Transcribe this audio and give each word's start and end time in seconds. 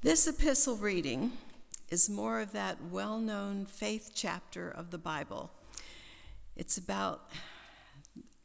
This 0.00 0.28
epistle 0.28 0.76
reading 0.76 1.32
is 1.90 2.08
more 2.08 2.38
of 2.38 2.52
that 2.52 2.76
well 2.88 3.18
known 3.18 3.66
faith 3.66 4.12
chapter 4.14 4.70
of 4.70 4.92
the 4.92 4.98
Bible. 4.98 5.50
It's 6.54 6.78
about 6.78 7.32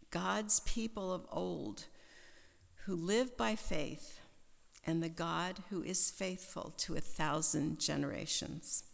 God's 0.10 0.62
people 0.62 1.13
of 1.13 1.28
old 1.31 1.86
who 2.86 2.96
live 2.96 3.38
by 3.38 3.55
faith 3.55 4.20
and 4.84 5.04
the 5.04 5.10
God 5.10 5.60
who 5.70 5.84
is 5.84 6.10
faithful 6.10 6.74
to 6.78 6.96
a 6.96 7.02
thousand 7.02 7.80
generations. 7.80 8.86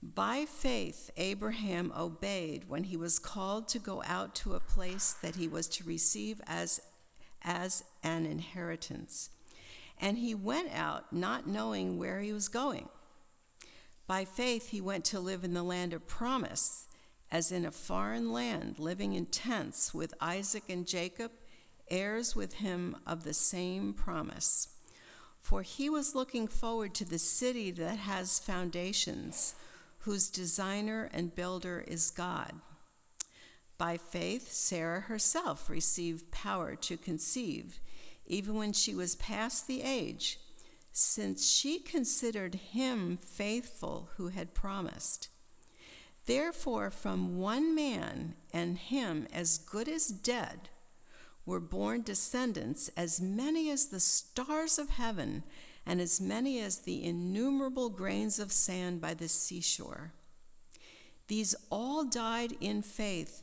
By 0.00 0.44
faith, 0.44 1.10
Abraham 1.16 1.92
obeyed 1.98 2.68
when 2.68 2.84
he 2.84 2.96
was 2.96 3.18
called 3.18 3.66
to 3.70 3.80
go 3.80 4.04
out 4.06 4.36
to 4.36 4.54
a 4.54 4.60
place 4.60 5.12
that 5.14 5.34
he 5.34 5.48
was 5.48 5.66
to 5.70 5.82
receive 5.82 6.40
as, 6.46 6.80
as 7.42 7.82
an 8.04 8.24
inheritance. 8.24 9.30
And 10.04 10.18
he 10.18 10.34
went 10.34 10.68
out 10.74 11.14
not 11.14 11.46
knowing 11.46 11.96
where 11.96 12.20
he 12.20 12.30
was 12.30 12.48
going. 12.48 12.90
By 14.06 14.26
faith, 14.26 14.68
he 14.68 14.82
went 14.82 15.06
to 15.06 15.18
live 15.18 15.44
in 15.44 15.54
the 15.54 15.62
land 15.62 15.94
of 15.94 16.06
promise, 16.06 16.88
as 17.32 17.50
in 17.50 17.64
a 17.64 17.70
foreign 17.70 18.30
land, 18.30 18.78
living 18.78 19.14
in 19.14 19.24
tents 19.24 19.94
with 19.94 20.12
Isaac 20.20 20.64
and 20.68 20.86
Jacob, 20.86 21.30
heirs 21.90 22.36
with 22.36 22.56
him 22.56 22.98
of 23.06 23.24
the 23.24 23.32
same 23.32 23.94
promise. 23.94 24.68
For 25.40 25.62
he 25.62 25.88
was 25.88 26.14
looking 26.14 26.48
forward 26.48 26.94
to 26.96 27.06
the 27.06 27.18
city 27.18 27.70
that 27.70 27.96
has 27.96 28.38
foundations 28.38 29.54
whose 30.00 30.28
designer 30.28 31.08
and 31.14 31.34
builder 31.34 31.82
is 31.88 32.10
God. 32.10 32.52
By 33.78 33.96
faith, 33.96 34.52
Sarah 34.52 35.00
herself 35.00 35.70
received 35.70 36.30
power 36.30 36.76
to 36.76 36.98
conceive, 36.98 37.80
even 38.26 38.54
when 38.54 38.72
she 38.72 38.94
was 38.94 39.16
past 39.16 39.66
the 39.66 39.82
age, 39.82 40.38
since 40.92 41.50
she 41.50 41.78
considered 41.78 42.54
him 42.54 43.16
faithful 43.16 44.10
who 44.16 44.28
had 44.28 44.54
promised. 44.54 45.28
Therefore, 46.26 46.90
from 46.90 47.38
one 47.38 47.74
man, 47.74 48.34
and 48.52 48.78
him 48.78 49.26
as 49.32 49.58
good 49.58 49.88
as 49.88 50.08
dead, 50.08 50.70
were 51.44 51.60
born 51.60 52.02
descendants 52.02 52.88
as 52.96 53.20
many 53.20 53.70
as 53.70 53.86
the 53.86 54.00
stars 54.00 54.78
of 54.78 54.90
heaven 54.90 55.42
and 55.84 56.00
as 56.00 56.20
many 56.20 56.60
as 56.60 56.80
the 56.80 57.04
innumerable 57.04 57.90
grains 57.90 58.38
of 58.38 58.50
sand 58.50 59.00
by 59.00 59.12
the 59.12 59.28
seashore. 59.28 60.12
These 61.26 61.54
all 61.70 62.04
died 62.04 62.54
in 62.60 62.82
faith, 62.82 63.42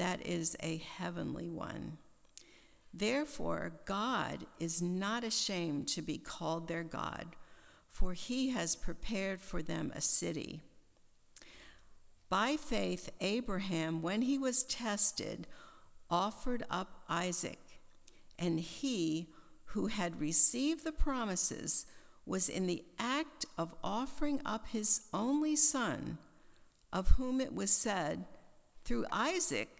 that 0.00 0.26
is, 0.26 0.56
a 0.62 0.78
heavenly 0.78 1.50
one. 1.50 1.98
Therefore, 2.92 3.72
God 3.84 4.46
is 4.58 4.80
not 4.80 5.24
ashamed 5.24 5.88
to 5.88 6.00
be 6.00 6.16
called 6.16 6.68
their 6.68 6.82
God, 6.82 7.36
for 7.90 8.14
he 8.14 8.48
has 8.48 8.76
prepared 8.76 9.42
for 9.42 9.62
them 9.62 9.92
a 9.94 10.00
city. 10.00 10.62
By 12.30 12.56
faith, 12.56 13.10
Abraham, 13.20 14.00
when 14.00 14.22
he 14.22 14.38
was 14.38 14.62
tested, 14.62 15.46
offered 16.08 16.64
up 16.70 17.02
Isaac 17.06 17.60
and 18.38 18.58
he 18.58 19.28
who 19.66 19.88
had 19.88 20.18
received 20.18 20.82
the 20.82 20.92
promises 20.92 21.84
was 22.24 22.48
in 22.48 22.66
the 22.66 22.84
act 22.98 23.44
of 23.58 23.74
offering 23.84 24.40
up 24.46 24.66
his 24.68 25.02
only 25.12 25.56
son, 25.56 26.16
of 26.90 27.10
whom 27.10 27.38
it 27.38 27.54
was 27.54 27.70
said, 27.70 28.24
Through 28.82 29.04
Isaac 29.12 29.79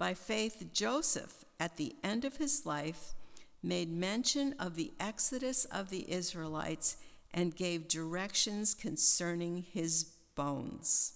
By 0.00 0.14
faith, 0.14 0.70
Joseph, 0.72 1.44
at 1.60 1.76
the 1.76 1.94
end 2.02 2.24
of 2.24 2.38
his 2.38 2.64
life, 2.64 3.12
made 3.62 3.92
mention 3.92 4.54
of 4.58 4.74
the 4.74 4.92
exodus 4.98 5.66
of 5.66 5.90
the 5.90 6.10
Israelites 6.10 6.96
and 7.34 7.54
gave 7.54 7.86
directions 7.86 8.72
concerning 8.72 9.58
his 9.58 10.04
bones. 10.34 11.12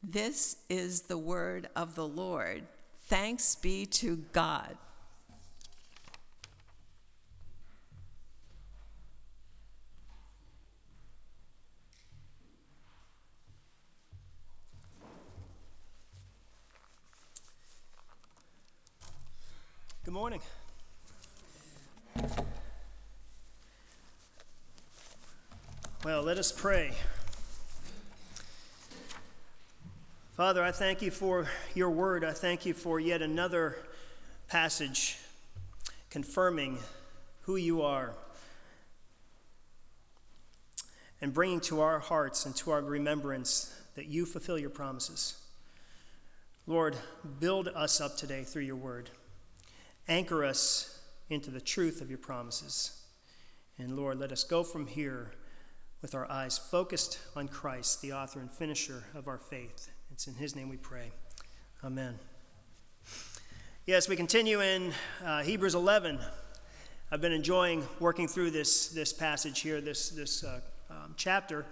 This 0.00 0.58
is 0.68 1.02
the 1.02 1.18
word 1.18 1.68
of 1.74 1.96
the 1.96 2.06
Lord. 2.06 2.62
Thanks 3.06 3.56
be 3.56 3.86
to 3.86 4.18
God. 4.30 4.76
Good 20.10 20.16
morning. 20.16 20.40
Well, 26.04 26.22
let 26.24 26.36
us 26.36 26.50
pray. 26.50 26.90
Father, 30.32 30.64
I 30.64 30.72
thank 30.72 31.00
you 31.00 31.12
for 31.12 31.46
your 31.76 31.90
word. 31.90 32.24
I 32.24 32.32
thank 32.32 32.66
you 32.66 32.74
for 32.74 32.98
yet 32.98 33.22
another 33.22 33.76
passage 34.48 35.16
confirming 36.10 36.78
who 37.42 37.54
you 37.54 37.82
are 37.82 38.12
and 41.20 41.32
bringing 41.32 41.60
to 41.60 41.82
our 41.82 42.00
hearts 42.00 42.46
and 42.46 42.56
to 42.56 42.72
our 42.72 42.82
remembrance 42.82 43.72
that 43.94 44.06
you 44.06 44.26
fulfill 44.26 44.58
your 44.58 44.70
promises. 44.70 45.40
Lord, 46.66 46.96
build 47.38 47.68
us 47.68 48.00
up 48.00 48.16
today 48.16 48.42
through 48.42 48.62
your 48.62 48.74
word. 48.74 49.08
Anchor 50.10 50.44
us 50.44 51.00
into 51.30 51.52
the 51.52 51.60
truth 51.60 52.00
of 52.00 52.10
your 52.10 52.18
promises. 52.18 53.00
And 53.78 53.96
Lord, 53.96 54.18
let 54.18 54.32
us 54.32 54.42
go 54.42 54.64
from 54.64 54.88
here 54.88 55.30
with 56.02 56.16
our 56.16 56.28
eyes 56.28 56.58
focused 56.58 57.20
on 57.36 57.46
Christ, 57.46 58.02
the 58.02 58.12
author 58.12 58.40
and 58.40 58.50
finisher 58.50 59.04
of 59.14 59.28
our 59.28 59.38
faith. 59.38 59.88
It's 60.10 60.26
in 60.26 60.34
His 60.34 60.56
name 60.56 60.68
we 60.68 60.78
pray. 60.78 61.12
Amen. 61.84 62.18
Yes, 63.86 64.08
we 64.08 64.16
continue 64.16 64.60
in 64.60 64.92
uh, 65.24 65.44
Hebrews 65.44 65.76
11. 65.76 66.18
I've 67.12 67.20
been 67.20 67.32
enjoying 67.32 67.86
working 68.00 68.26
through 68.26 68.50
this, 68.50 68.88
this 68.88 69.12
passage 69.12 69.60
here, 69.60 69.80
this, 69.80 70.10
this 70.10 70.42
uh, 70.42 70.60
um, 70.90 71.14
chapter. 71.16 71.66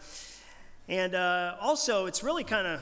And 0.86 1.16
uh, 1.16 1.56
also, 1.60 2.06
it's 2.06 2.22
really 2.22 2.44
kind 2.44 2.68
of 2.68 2.80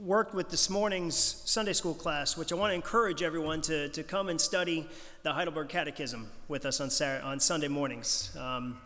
worked 0.00 0.34
with 0.34 0.48
this 0.48 0.70
morning's 0.70 1.14
Sunday 1.14 1.74
school 1.74 1.92
class, 1.92 2.34
which 2.34 2.52
I 2.52 2.54
want 2.54 2.70
to 2.70 2.74
encourage 2.74 3.22
everyone 3.22 3.60
to, 3.62 3.90
to 3.90 4.02
come 4.02 4.30
and 4.30 4.40
study 4.40 4.88
the 5.22 5.32
Heidelberg 5.32 5.68
Catechism 5.68 6.26
with 6.48 6.64
us 6.64 6.80
on, 6.80 6.88
Saturday, 6.88 7.22
on 7.22 7.38
Sunday 7.38 7.68
mornings. 7.68 8.34
Um, 8.38 8.78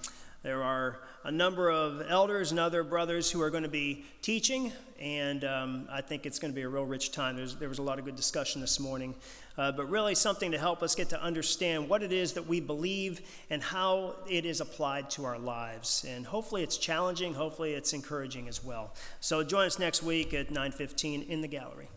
there 0.44 0.62
are 0.62 1.00
a 1.24 1.32
number 1.32 1.70
of 1.70 2.02
elders 2.06 2.50
and 2.50 2.60
other 2.60 2.84
brothers 2.84 3.30
who 3.30 3.40
are 3.40 3.48
going 3.48 3.62
to 3.62 3.68
be 3.68 4.04
teaching, 4.20 4.72
and 5.00 5.42
um, 5.42 5.88
I 5.90 6.02
think 6.02 6.26
it's 6.26 6.38
going 6.38 6.52
to 6.52 6.54
be 6.54 6.60
a 6.60 6.68
real 6.68 6.84
rich 6.84 7.12
time. 7.12 7.34
There's, 7.34 7.56
there 7.56 7.70
was 7.70 7.78
a 7.78 7.82
lot 7.82 7.98
of 7.98 8.04
good 8.04 8.14
discussion 8.14 8.60
this 8.60 8.78
morning, 8.78 9.14
uh, 9.56 9.72
but 9.72 9.88
really 9.88 10.14
something 10.14 10.52
to 10.52 10.58
help 10.58 10.82
us 10.82 10.94
get 10.94 11.08
to 11.08 11.22
understand 11.22 11.88
what 11.88 12.02
it 12.02 12.12
is 12.12 12.34
that 12.34 12.46
we 12.46 12.60
believe 12.60 13.22
and 13.48 13.62
how 13.62 14.16
it 14.28 14.44
is 14.44 14.60
applied 14.60 15.08
to 15.10 15.24
our 15.24 15.38
lives. 15.38 16.04
And 16.06 16.26
hopefully 16.26 16.62
it's 16.62 16.76
challenging, 16.76 17.32
hopefully 17.32 17.72
it's 17.72 17.94
encouraging 17.94 18.46
as 18.46 18.62
well. 18.62 18.92
So 19.20 19.42
join 19.42 19.64
us 19.64 19.78
next 19.78 20.02
week 20.02 20.34
at 20.34 20.50
9:15 20.50 21.26
in 21.26 21.40
the 21.40 21.48
gallery. 21.48 21.88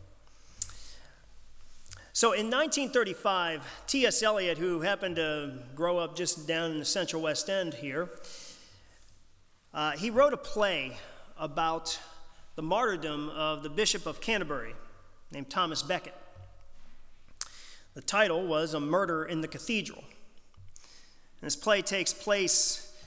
So 2.17 2.31
in 2.31 2.47
1935, 2.47 3.83
T.S. 3.85 4.23
Eliot, 4.23 4.57
who 4.57 4.81
happened 4.81 5.17
to 5.17 5.53
grow 5.75 5.99
up 5.99 6.15
just 6.15 6.47
down 6.47 6.71
in 6.71 6.79
the 6.79 6.83
central 6.85 7.21
West 7.21 7.47
End 7.47 7.75
here, 7.75 8.09
uh, 9.71 9.91
he 9.91 10.09
wrote 10.09 10.33
a 10.33 10.37
play 10.37 10.97
about 11.37 11.99
the 12.55 12.63
martyrdom 12.63 13.29
of 13.29 13.61
the 13.61 13.69
Bishop 13.69 14.07
of 14.07 14.19
Canterbury 14.19 14.73
named 15.31 15.51
Thomas 15.51 15.83
Becket. 15.83 16.15
The 17.93 18.01
title 18.01 18.47
was 18.47 18.73
A 18.73 18.79
Murder 18.79 19.23
in 19.23 19.41
the 19.41 19.47
Cathedral. 19.47 20.03
And 20.03 21.45
this 21.45 21.55
play 21.55 21.83
takes 21.83 22.13
place 22.15 22.97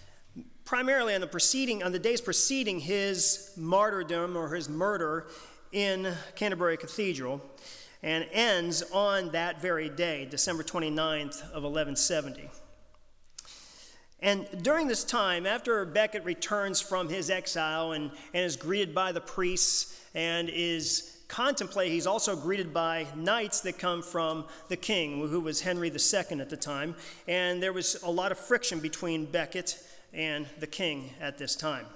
primarily 0.65 1.17
on 1.17 1.21
the 1.21 1.27
preceding 1.27 1.83
on 1.83 1.91
the 1.91 1.99
days 1.99 2.21
preceding 2.21 2.79
his 2.79 3.51
martyrdom 3.57 4.37
or 4.37 4.55
his 4.55 4.69
murder 4.69 5.27
in 5.73 6.15
Canterbury 6.37 6.77
Cathedral 6.77 7.41
and 8.03 8.27
ends 8.33 8.83
on 8.93 9.31
that 9.33 9.61
very 9.61 9.89
day, 9.89 10.27
December 10.31 10.63
29th 10.63 11.43
of 11.53 11.63
1170. 11.63 12.51
And 14.23 14.47
during 14.63 14.87
this 14.87 15.03
time, 15.03 15.47
after 15.47 15.85
Becket 15.85 16.25
returns 16.25 16.81
from 16.81 17.09
his 17.09 17.31
exile 17.31 17.93
and, 17.93 18.11
and 18.35 18.45
is 18.45 18.57
greeted 18.57 18.95
by 18.95 19.13
the 19.13 19.21
priests 19.21 19.99
and 20.15 20.51
is 20.51 21.19
contemplate, 21.29 21.91
he's 21.91 22.07
also 22.07 22.37
greeted 22.37 22.75
by 22.75 23.07
knights 23.17 23.61
that 23.63 23.79
come 23.79 24.03
from 24.03 24.45
the 24.69 24.77
king, 24.77 25.27
who 25.29 25.41
was 25.41 25.63
Henry 25.63 25.89
II 25.89 26.41
at 26.41 26.51
the 26.51 26.57
time. 26.57 26.95
And 27.29 27.63
there 27.63 27.73
was 27.73 28.03
a 28.03 28.11
lot 28.11 28.31
of 28.33 28.39
friction 28.39 28.81
between 28.81 29.25
Becket 29.25 29.79
and 30.13 30.47
the 30.59 30.67
king 30.67 31.11
at 31.21 31.39
this 31.39 31.57
time. 31.57 31.87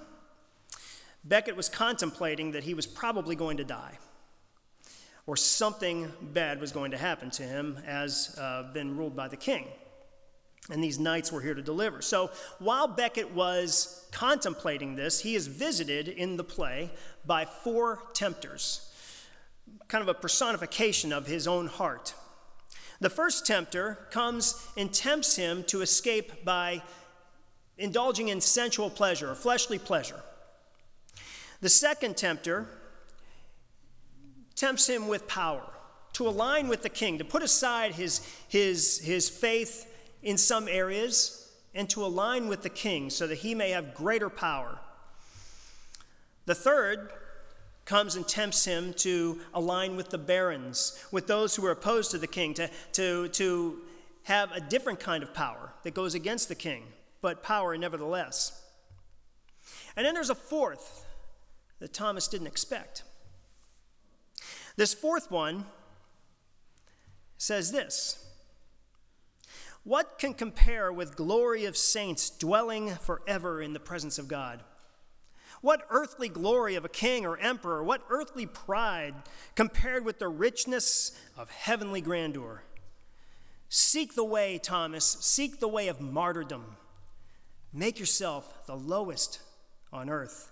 Becket 1.23 1.55
was 1.55 1.69
contemplating 1.69 2.51
that 2.53 2.63
he 2.63 2.73
was 2.73 2.87
probably 2.87 3.35
going 3.35 3.57
to 3.57 3.63
die, 3.63 3.97
or 5.27 5.35
something 5.35 6.11
bad 6.21 6.61
was 6.61 6.71
going 6.71 6.91
to 6.91 6.97
happen 6.97 7.29
to 7.31 7.43
him, 7.43 7.79
as 7.85 8.35
uh, 8.39 8.63
been 8.73 8.95
ruled 8.95 9.15
by 9.15 9.27
the 9.27 9.37
king. 9.37 9.67
And 10.69 10.83
these 10.83 10.99
knights 10.99 11.31
were 11.31 11.41
here 11.41 11.53
to 11.53 11.61
deliver. 11.61 12.01
So 12.01 12.31
while 12.59 12.87
Becket 12.87 13.31
was 13.33 14.07
contemplating 14.11 14.95
this, 14.95 15.19
he 15.21 15.35
is 15.35 15.47
visited 15.47 16.07
in 16.07 16.37
the 16.37 16.43
play 16.43 16.91
by 17.25 17.45
four 17.45 18.01
tempters, 18.13 18.91
kind 19.87 20.01
of 20.01 20.07
a 20.07 20.13
personification 20.13 21.13
of 21.13 21.27
his 21.27 21.47
own 21.47 21.67
heart. 21.67 22.13
The 22.99 23.09
first 23.09 23.45
tempter 23.45 24.07
comes 24.11 24.67
and 24.77 24.91
tempts 24.91 25.35
him 25.35 25.63
to 25.65 25.81
escape 25.81 26.45
by 26.45 26.81
indulging 27.77 28.29
in 28.29 28.41
sensual 28.41 28.89
pleasure 28.89 29.31
or 29.31 29.35
fleshly 29.35 29.77
pleasure. 29.77 30.21
The 31.61 31.69
second 31.69 32.15
tempter 32.17 32.67
tempts 34.55 34.87
him 34.87 35.07
with 35.07 35.27
power, 35.27 35.63
to 36.13 36.27
align 36.27 36.67
with 36.67 36.81
the 36.81 36.89
king, 36.89 37.17
to 37.17 37.25
put 37.25 37.43
aside 37.43 37.93
his, 37.93 38.25
his, 38.47 38.99
his 38.99 39.29
faith 39.29 39.91
in 40.23 40.37
some 40.37 40.67
areas 40.67 41.51
and 41.73 41.89
to 41.89 42.05
align 42.05 42.47
with 42.47 42.63
the 42.63 42.69
king 42.69 43.09
so 43.09 43.27
that 43.27 43.39
he 43.39 43.53
may 43.53 43.71
have 43.71 43.93
greater 43.93 44.29
power. 44.29 44.79
The 46.45 46.55
third 46.55 47.11
comes 47.83 48.15
and 48.15 48.27
tempts 48.27 48.65
him 48.65 48.93
to 48.93 49.39
align 49.53 49.95
with 49.95 50.09
the 50.09 50.17
barons, 50.17 51.05
with 51.11 51.27
those 51.27 51.55
who 51.55 51.65
are 51.65 51.71
opposed 51.71 52.11
to 52.11 52.17
the 52.17 52.27
king, 52.27 52.53
to, 52.55 52.69
to, 52.93 53.27
to 53.29 53.81
have 54.23 54.51
a 54.51 54.59
different 54.59 54.99
kind 54.99 55.21
of 55.21 55.33
power 55.33 55.73
that 55.83 55.93
goes 55.93 56.15
against 56.15 56.47
the 56.49 56.55
king, 56.55 56.83
but 57.21 57.43
power 57.43 57.77
nevertheless. 57.77 58.63
And 59.95 60.05
then 60.05 60.13
there's 60.13 60.31
a 60.31 60.35
fourth 60.35 61.05
that 61.79 61.93
Thomas 61.93 62.27
didn't 62.27 62.47
expect. 62.47 63.03
This 64.75 64.93
fourth 64.93 65.31
one 65.31 65.65
says 67.37 67.71
this 67.71 68.25
what 69.85 70.17
can 70.17 70.33
compare 70.33 70.91
with 70.91 71.15
glory 71.15 71.65
of 71.65 71.77
saints 71.77 72.31
dwelling 72.31 72.89
forever 72.95 73.61
in 73.61 73.73
the 73.73 73.79
presence 73.79 74.17
of 74.17 74.27
God? 74.27 74.63
What 75.61 75.85
earthly 75.91 76.27
glory 76.27 76.73
of 76.73 76.83
a 76.83 76.89
king 76.89 77.23
or 77.23 77.37
emperor, 77.37 77.83
what 77.83 78.03
earthly 78.09 78.47
pride 78.47 79.13
compared 79.53 80.03
with 80.03 80.17
the 80.17 80.27
richness 80.27 81.11
of 81.37 81.51
heavenly 81.51 82.01
grandeur? 82.01 82.63
Seek 83.69 84.15
the 84.15 84.23
way, 84.23 84.57
Thomas, 84.57 85.05
seek 85.05 85.59
the 85.59 85.67
way 85.67 85.87
of 85.87 86.01
martyrdom. 86.01 86.77
Make 87.71 87.99
yourself 87.99 88.65
the 88.65 88.75
lowest 88.75 89.39
on 89.93 90.09
earth 90.09 90.51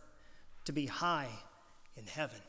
to 0.66 0.72
be 0.72 0.86
high 0.86 1.30
in 1.98 2.06
heaven. 2.06 2.40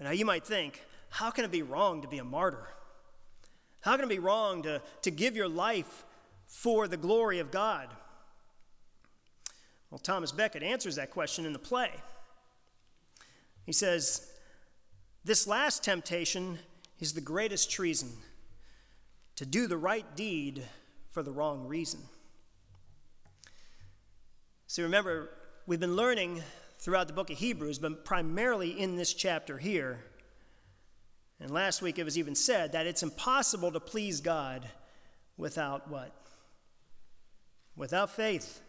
Now 0.00 0.12
you 0.12 0.24
might 0.24 0.44
think, 0.44 0.82
how 1.10 1.30
can 1.30 1.44
it 1.44 1.50
be 1.50 1.62
wrong 1.62 2.02
to 2.02 2.08
be 2.08 2.18
a 2.18 2.24
martyr? 2.24 2.68
How 3.80 3.96
can 3.96 4.06
it 4.06 4.08
be 4.08 4.18
wrong 4.18 4.62
to, 4.62 4.80
to 5.02 5.10
give 5.10 5.36
your 5.36 5.48
life 5.48 6.04
for 6.46 6.88
the 6.88 6.96
glory 6.96 7.38
of 7.38 7.50
God? 7.50 7.88
Well, 9.90 9.98
Thomas 9.98 10.32
Becket 10.32 10.62
answers 10.62 10.96
that 10.96 11.10
question 11.10 11.44
in 11.44 11.52
the 11.52 11.58
play. 11.58 11.90
He 13.66 13.72
says, 13.72 14.30
This 15.24 15.46
last 15.46 15.82
temptation 15.84 16.58
is 16.98 17.12
the 17.12 17.20
greatest 17.20 17.70
treason 17.70 18.10
to 19.36 19.44
do 19.44 19.66
the 19.66 19.76
right 19.76 20.16
deed 20.16 20.64
for 21.10 21.22
the 21.22 21.32
wrong 21.32 21.66
reason. 21.66 22.00
See, 24.66 24.82
remember, 24.82 25.30
we've 25.66 25.80
been 25.80 25.96
learning 25.96 26.42
throughout 26.80 27.06
the 27.06 27.12
book 27.12 27.30
of 27.30 27.38
Hebrews, 27.38 27.78
but 27.78 28.04
primarily 28.04 28.70
in 28.70 28.96
this 28.96 29.12
chapter 29.12 29.58
here, 29.58 30.00
and 31.38 31.50
last 31.50 31.82
week 31.82 31.98
it 31.98 32.04
was 32.04 32.18
even 32.18 32.34
said 32.34 32.72
that 32.72 32.86
it's 32.86 33.02
impossible 33.02 33.70
to 33.72 33.80
please 33.80 34.20
God 34.20 34.68
without 35.36 35.90
what? 35.90 36.14
Without 37.76 38.10
faith. 38.10 38.60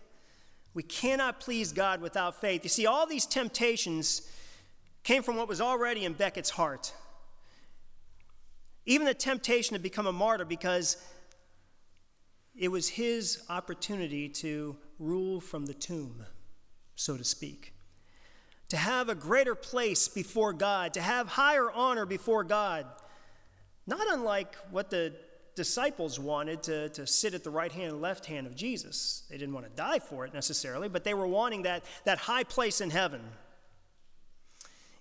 We 0.74 0.84
cannot 0.84 1.40
please 1.40 1.72
God 1.72 2.02
without 2.02 2.40
faith. 2.40 2.64
You 2.64 2.70
see, 2.70 2.86
all 2.86 3.06
these 3.06 3.26
temptations 3.26 4.30
came 5.04 5.24
from 5.24 5.38
what 5.38 5.50
was 5.50 5.60
already 5.60 6.06
in 6.06 6.14
Becket's 6.14 6.52
heart. 6.52 6.94
Even 8.86 9.06
the 9.06 9.14
temptation 9.14 9.74
to 9.74 9.80
become 9.80 10.08
a 10.08 10.14
martyr 10.14 10.46
because 10.46 10.98
it 12.56 12.70
was 12.70 12.90
his 12.90 13.44
opportunity 13.50 14.28
to 14.28 14.76
rule 15.00 15.40
from 15.40 15.66
the 15.66 15.74
tomb, 15.74 16.26
so 16.96 17.16
to 17.16 17.24
speak 17.24 17.74
to 18.72 18.78
have 18.78 19.10
a 19.10 19.16
greater 19.16 19.54
place 19.54 20.08
before 20.08 20.54
God, 20.54 20.94
to 20.94 21.02
have 21.02 21.28
higher 21.28 21.70
honor 21.70 22.06
before 22.06 22.46
God. 22.46 22.86
Not 23.86 24.08
unlike 24.10 24.56
what 24.70 24.90
the 24.90 25.14
disciples 25.58 26.18
wanted 26.18 26.64
to, 26.64 26.88
to 26.88 27.06
sit 27.06 27.34
at 27.34 27.44
the 27.44 27.50
right 27.50 27.70
hand 27.70 27.92
and 27.92 28.02
left 28.02 28.28
hand 28.28 28.48
of 28.48 28.56
Jesus. 28.56 29.24
They 29.30 29.38
didn't 29.38 29.54
want 29.54 29.66
to 29.66 29.72
die 29.76 30.00
for 30.00 30.26
it 30.26 30.34
necessarily, 30.34 30.88
but 30.88 31.04
they 31.04 31.14
were 31.14 31.28
wanting 31.28 31.64
that, 31.64 31.84
that 32.06 32.18
high 32.18 32.46
place 32.46 32.80
in 32.80 32.92
heaven. 32.92 33.20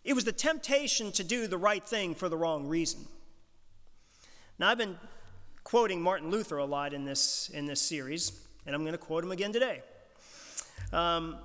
It 0.03 0.15
was 0.15 0.25
the 0.25 0.33
temptation 0.33 1.13
to 1.13 1.23
do 1.23 1.47
the 1.47 1.57
right 1.57 1.87
thing 1.87 2.17
for 2.17 2.29
the 2.29 2.37
wrong 2.37 2.67
reason. 2.67 3.07
Now, 4.59 4.71
I've 4.71 4.79
been 4.79 4.99
quoting 5.63 6.03
Martin 6.03 6.33
Luther 6.33 6.57
a 6.57 6.65
lot 6.65 6.93
in 6.93 7.05
this, 7.05 7.49
in 7.55 7.67
this 7.67 7.81
series, 7.81 8.33
and 8.67 8.75
I'm 8.75 8.83
going 8.83 8.95
to 8.95 8.99
quote 8.99 9.23
him 9.23 9.31
again 9.31 9.53
today. 9.53 9.85
Um, 10.93 11.37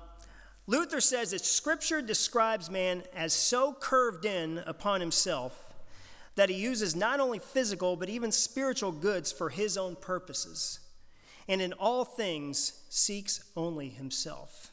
Luther 0.66 1.00
says 1.00 1.30
that 1.30 1.44
Scripture 1.44 2.02
describes 2.02 2.70
man 2.70 3.04
as 3.14 3.32
so 3.32 3.72
curved 3.72 4.24
in 4.24 4.58
upon 4.66 5.00
himself 5.00 5.74
that 6.34 6.50
he 6.50 6.56
uses 6.56 6.96
not 6.96 7.20
only 7.20 7.38
physical 7.38 7.96
but 7.96 8.08
even 8.08 8.32
spiritual 8.32 8.92
goods 8.92 9.30
for 9.32 9.48
his 9.48 9.76
own 9.76 9.96
purposes, 9.96 10.80
and 11.48 11.62
in 11.62 11.72
all 11.72 12.04
things 12.04 12.82
seeks 12.88 13.44
only 13.56 13.88
himself. 13.88 14.72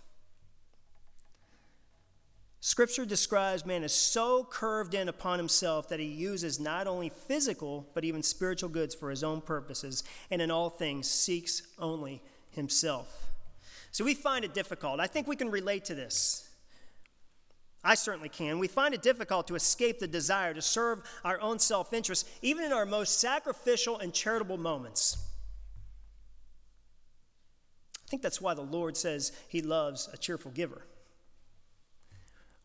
Scripture 2.60 3.06
describes 3.06 3.66
man 3.66 3.84
as 3.84 3.94
so 3.94 4.48
curved 4.50 4.94
in 4.94 5.10
upon 5.10 5.38
himself 5.38 5.90
that 5.90 6.00
he 6.00 6.06
uses 6.06 6.60
not 6.60 6.88
only 6.88 7.10
physical 7.10 7.88
but 7.94 8.06
even 8.06 8.24
spiritual 8.24 8.70
goods 8.70 8.96
for 8.96 9.10
his 9.10 9.24
own 9.24 9.42
purposes, 9.42 10.04
and 10.32 10.42
in 10.42 10.50
all 10.50 10.70
things 10.70 11.08
seeks 11.08 11.62
only 11.78 12.24
himself. 12.52 13.33
So 13.94 14.04
we 14.04 14.16
find 14.16 14.44
it 14.44 14.56
difficult. 14.56 15.00
I 15.00 15.06
think 15.06 15.28
we 15.28 15.36
can 15.36 15.52
relate 15.52 15.86
to 15.86 15.96
this. 15.96 16.50
I 17.84 17.94
certainly 17.94 18.28
can. 18.28 18.58
We 18.58 18.68
find 18.68 18.96
it 18.96 19.04
difficult 19.04 19.48
to 19.48 19.56
escape 19.56 20.00
the 20.00 20.08
desire 20.08 20.54
to 20.56 20.64
serve 20.64 21.04
our 21.24 21.40
own 21.40 21.60
self 21.60 21.94
interest, 21.94 22.28
even 22.42 22.66
in 22.66 22.74
our 22.74 22.88
most 22.88 23.20
sacrificial 23.20 24.00
and 24.00 24.12
charitable 24.12 24.58
moments. 24.58 25.18
I 28.04 28.10
think 28.10 28.24
that's 28.24 28.42
why 28.42 28.56
the 28.56 28.62
Lord 28.62 28.98
says 28.98 29.32
he 29.48 29.62
loves 29.62 30.10
a 30.12 30.18
cheerful 30.18 30.52
giver. 30.52 30.88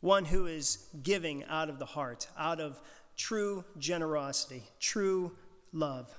One 0.00 0.24
who 0.24 0.46
is 0.46 0.88
giving 1.02 1.44
out 1.44 1.68
of 1.68 1.78
the 1.78 1.86
heart, 1.86 2.26
out 2.38 2.58
of 2.58 2.80
true 3.16 3.64
generosity, 3.76 4.62
true 4.80 5.32
love. 5.72 6.14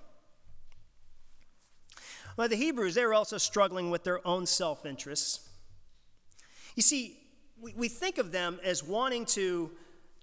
But 2.39 2.51
the 2.51 2.55
Hebrews, 2.55 2.95
they 2.95 3.05
were 3.05 3.13
also 3.13 3.37
struggling 3.37 3.89
with 3.89 4.05
their 4.05 4.25
own 4.25 4.45
self 4.45 4.85
interests. 4.85 5.41
You 6.73 6.81
see, 6.81 7.19
we, 7.61 7.73
we 7.73 7.89
think 7.89 8.17
of 8.17 8.31
them 8.31 8.61
as 8.63 8.81
wanting 8.81 9.25
to 9.25 9.71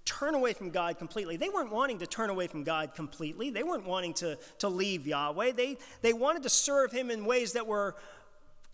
turn 0.03 0.33
away 0.33 0.53
from 0.53 0.71
God 0.71 0.97
completely. 0.97 1.37
They 1.37 1.49
weren't 1.49 1.71
wanting 1.71 1.99
to 1.99 2.07
turn 2.07 2.31
away 2.31 2.47
from 2.47 2.63
God 2.63 2.95
completely. 2.95 3.51
They 3.51 3.61
weren't 3.61 3.85
wanting 3.85 4.15
to, 4.15 4.39
to 4.57 4.67
leave 4.67 5.05
Yahweh. 5.05 5.51
They, 5.51 5.77
they 6.01 6.11
wanted 6.11 6.41
to 6.41 6.49
serve 6.49 6.91
Him 6.91 7.11
in 7.11 7.23
ways 7.23 7.53
that 7.53 7.67
were 7.67 7.95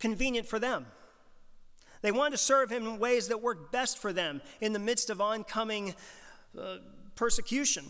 convenient 0.00 0.46
for 0.46 0.58
them. 0.58 0.86
They 2.00 2.12
wanted 2.12 2.30
to 2.30 2.42
serve 2.42 2.70
him 2.70 2.86
in 2.86 2.98
ways 2.98 3.28
that 3.28 3.42
worked 3.42 3.72
best 3.72 3.98
for 3.98 4.12
them 4.14 4.40
in 4.62 4.72
the 4.72 4.78
midst 4.78 5.10
of 5.10 5.20
oncoming 5.20 5.94
uh, 6.58 6.76
persecution. 7.14 7.84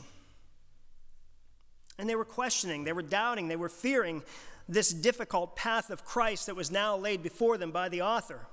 And 1.97 2.11
they 2.11 2.17
were 2.17 2.25
questioning, 2.25 2.83
they 2.83 2.93
were 2.93 3.03
doubting, 3.03 3.47
they 3.47 3.57
were 3.57 3.69
fearing 3.69 4.25
this 4.69 4.93
difficult 4.93 5.57
path 5.57 5.91
of 5.91 6.05
Christ 6.05 6.47
that 6.47 6.57
was 6.57 6.71
now 6.71 6.97
laid 6.97 7.23
before 7.23 7.59
them 7.59 7.71
by 7.71 7.89
the 7.89 8.03
author. 8.03 8.47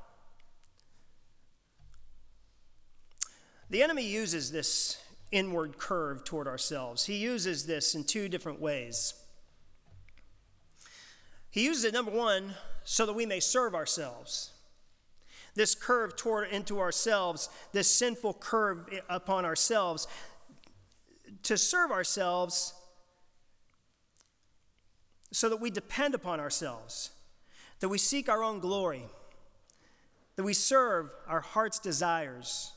The 3.69 3.81
enemy 3.81 4.05
uses 4.05 4.51
this 4.51 5.01
inward 5.31 5.77
curve 5.77 6.25
toward 6.25 6.47
ourselves. 6.47 7.05
He 7.05 7.15
uses 7.15 7.65
this 7.65 7.95
in 7.95 8.03
two 8.03 8.27
different 8.27 8.59
ways. 8.59 9.13
He 11.49 11.63
uses 11.63 11.85
it, 11.85 11.93
number 11.93 12.11
one, 12.11 12.55
so 12.83 13.05
that 13.05 13.13
we 13.13 13.25
may 13.25 13.39
serve 13.39 13.73
ourselves. 13.73 14.51
This 15.55 15.75
curve 15.75 16.15
toward 16.15 16.49
into 16.49 16.79
ourselves, 16.79 17.49
this 17.71 17.89
sinful 17.89 18.35
curve 18.35 18.87
upon 19.09 19.45
ourselves, 19.45 20.07
to 21.43 21.57
serve 21.57 21.91
ourselves 21.91 22.73
so 25.31 25.49
that 25.49 25.57
we 25.57 25.69
depend 25.69 26.13
upon 26.13 26.39
ourselves, 26.39 27.11
that 27.79 27.89
we 27.89 27.97
seek 27.97 28.29
our 28.29 28.43
own 28.43 28.59
glory, 28.59 29.03
that 30.35 30.43
we 30.43 30.53
serve 30.53 31.09
our 31.27 31.41
heart's 31.41 31.79
desires. 31.79 32.73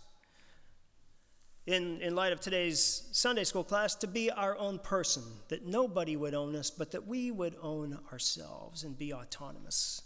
In, 1.67 2.03
in 2.03 2.15
light 2.15 2.35
of 2.35 2.41
today's 2.41 3.09
Sunday 3.13 3.45
school 3.45 3.65
class, 3.65 3.95
to 3.95 4.07
be 4.07 4.31
our 4.31 4.55
own 4.59 4.79
person, 4.79 5.23
that 5.49 5.65
nobody 5.65 6.15
would 6.15 6.35
own 6.35 6.55
us, 6.57 6.71
but 6.71 6.91
that 6.91 7.07
we 7.07 7.31
would 7.31 7.57
own 7.63 7.99
ourselves 8.13 8.85
and 8.85 8.99
be 8.99 9.15
autonomous. 9.15 10.03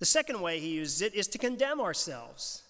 The 0.00 0.06
second 0.06 0.40
way 0.40 0.58
he 0.58 0.70
uses 0.70 1.00
it 1.00 1.14
is 1.14 1.28
to 1.28 1.38
condemn 1.38 1.80
ourselves 1.80 2.61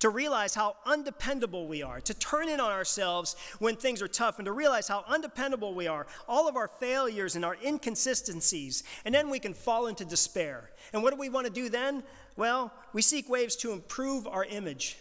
to 0.00 0.08
realize 0.08 0.54
how 0.54 0.76
undependable 0.86 1.66
we 1.66 1.82
are, 1.82 2.00
to 2.00 2.14
turn 2.14 2.48
in 2.48 2.60
on 2.60 2.70
ourselves 2.70 3.36
when 3.58 3.76
things 3.76 4.02
are 4.02 4.08
tough, 4.08 4.38
and 4.38 4.46
to 4.46 4.52
realize 4.52 4.88
how 4.88 5.04
undependable 5.08 5.74
we 5.74 5.86
are, 5.86 6.06
all 6.28 6.48
of 6.48 6.56
our 6.56 6.68
failures 6.68 7.36
and 7.36 7.44
our 7.44 7.56
inconsistencies, 7.64 8.82
and 9.04 9.14
then 9.14 9.30
we 9.30 9.38
can 9.38 9.54
fall 9.54 9.86
into 9.86 10.04
despair. 10.04 10.70
And 10.92 11.02
what 11.02 11.12
do 11.12 11.18
we 11.18 11.28
want 11.28 11.46
to 11.46 11.52
do 11.52 11.68
then? 11.68 12.02
Well, 12.36 12.72
we 12.92 13.02
seek 13.02 13.28
ways 13.28 13.56
to 13.56 13.72
improve 13.72 14.26
our 14.26 14.44
image, 14.44 14.98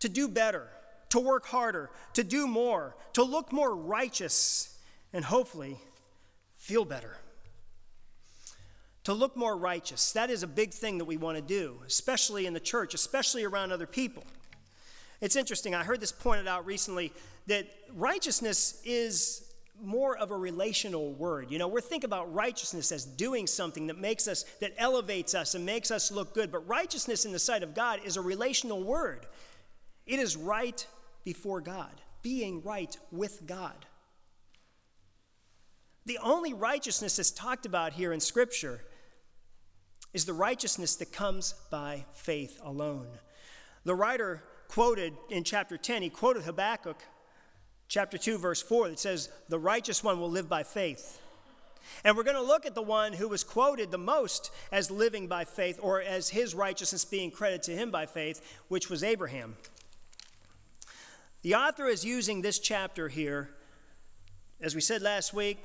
to 0.00 0.08
do 0.08 0.28
better, 0.28 0.68
to 1.08 1.20
work 1.20 1.46
harder, 1.46 1.90
to 2.14 2.24
do 2.24 2.46
more, 2.46 2.96
to 3.14 3.22
look 3.22 3.52
more 3.52 3.74
righteous, 3.74 4.78
and 5.12 5.24
hopefully 5.24 5.78
feel 6.56 6.84
better 6.84 7.16
to 9.04 9.12
look 9.12 9.36
more 9.36 9.56
righteous. 9.56 10.12
That 10.12 10.30
is 10.30 10.42
a 10.42 10.46
big 10.46 10.72
thing 10.72 10.98
that 10.98 11.04
we 11.04 11.16
want 11.16 11.36
to 11.36 11.42
do, 11.42 11.78
especially 11.86 12.46
in 12.46 12.54
the 12.54 12.60
church, 12.60 12.94
especially 12.94 13.44
around 13.44 13.72
other 13.72 13.86
people. 13.86 14.24
It's 15.20 15.36
interesting, 15.36 15.74
I 15.74 15.84
heard 15.84 16.00
this 16.00 16.12
pointed 16.12 16.48
out 16.48 16.66
recently 16.66 17.12
that 17.46 17.66
righteousness 17.94 18.80
is 18.84 19.52
more 19.80 20.16
of 20.16 20.30
a 20.30 20.36
relational 20.36 21.12
word. 21.12 21.50
You 21.50 21.58
know, 21.58 21.66
we're 21.68 21.80
thinking 21.80 22.06
about 22.06 22.32
righteousness 22.32 22.92
as 22.92 23.04
doing 23.04 23.46
something 23.46 23.88
that 23.88 23.98
makes 23.98 24.28
us, 24.28 24.44
that 24.60 24.72
elevates 24.78 25.34
us 25.34 25.54
and 25.54 25.66
makes 25.66 25.90
us 25.90 26.12
look 26.12 26.34
good. 26.34 26.52
But 26.52 26.68
righteousness 26.68 27.24
in 27.24 27.32
the 27.32 27.38
sight 27.38 27.62
of 27.62 27.74
God 27.74 28.00
is 28.04 28.16
a 28.16 28.20
relational 28.20 28.82
word. 28.82 29.26
It 30.06 30.20
is 30.20 30.36
right 30.36 30.86
before 31.24 31.60
God, 31.60 32.00
being 32.22 32.62
right 32.62 32.96
with 33.10 33.46
God. 33.46 33.86
The 36.04 36.18
only 36.18 36.52
righteousness 36.52 37.16
that's 37.16 37.30
talked 37.30 37.66
about 37.66 37.92
here 37.92 38.12
in 38.12 38.20
Scripture 38.20 38.82
is 40.12 40.24
the 40.24 40.32
righteousness 40.32 40.96
that 40.96 41.12
comes 41.12 41.54
by 41.70 42.04
faith 42.12 42.60
alone. 42.62 43.08
The 43.84 43.94
writer 43.94 44.42
quoted 44.68 45.14
in 45.30 45.44
chapter 45.44 45.76
10, 45.76 46.02
he 46.02 46.10
quoted 46.10 46.44
Habakkuk 46.44 47.02
chapter 47.88 48.16
2, 48.16 48.38
verse 48.38 48.62
4, 48.62 48.90
that 48.90 48.98
says, 48.98 49.28
The 49.48 49.58
righteous 49.58 50.02
one 50.02 50.20
will 50.20 50.30
live 50.30 50.48
by 50.48 50.62
faith. 50.62 51.20
And 52.04 52.16
we're 52.16 52.22
going 52.22 52.36
to 52.36 52.42
look 52.42 52.64
at 52.64 52.74
the 52.74 52.82
one 52.82 53.12
who 53.12 53.28
was 53.28 53.44
quoted 53.44 53.90
the 53.90 53.98
most 53.98 54.50
as 54.70 54.90
living 54.90 55.26
by 55.26 55.44
faith, 55.44 55.78
or 55.82 56.00
as 56.00 56.28
his 56.30 56.54
righteousness 56.54 57.04
being 57.04 57.30
credited 57.30 57.64
to 57.64 57.76
him 57.76 57.90
by 57.90 58.06
faith, 58.06 58.40
which 58.68 58.88
was 58.88 59.02
Abraham. 59.02 59.56
The 61.42 61.56
author 61.56 61.86
is 61.86 62.04
using 62.04 62.40
this 62.40 62.58
chapter 62.58 63.08
here, 63.08 63.50
as 64.60 64.74
we 64.74 64.80
said 64.80 65.02
last 65.02 65.34
week, 65.34 65.58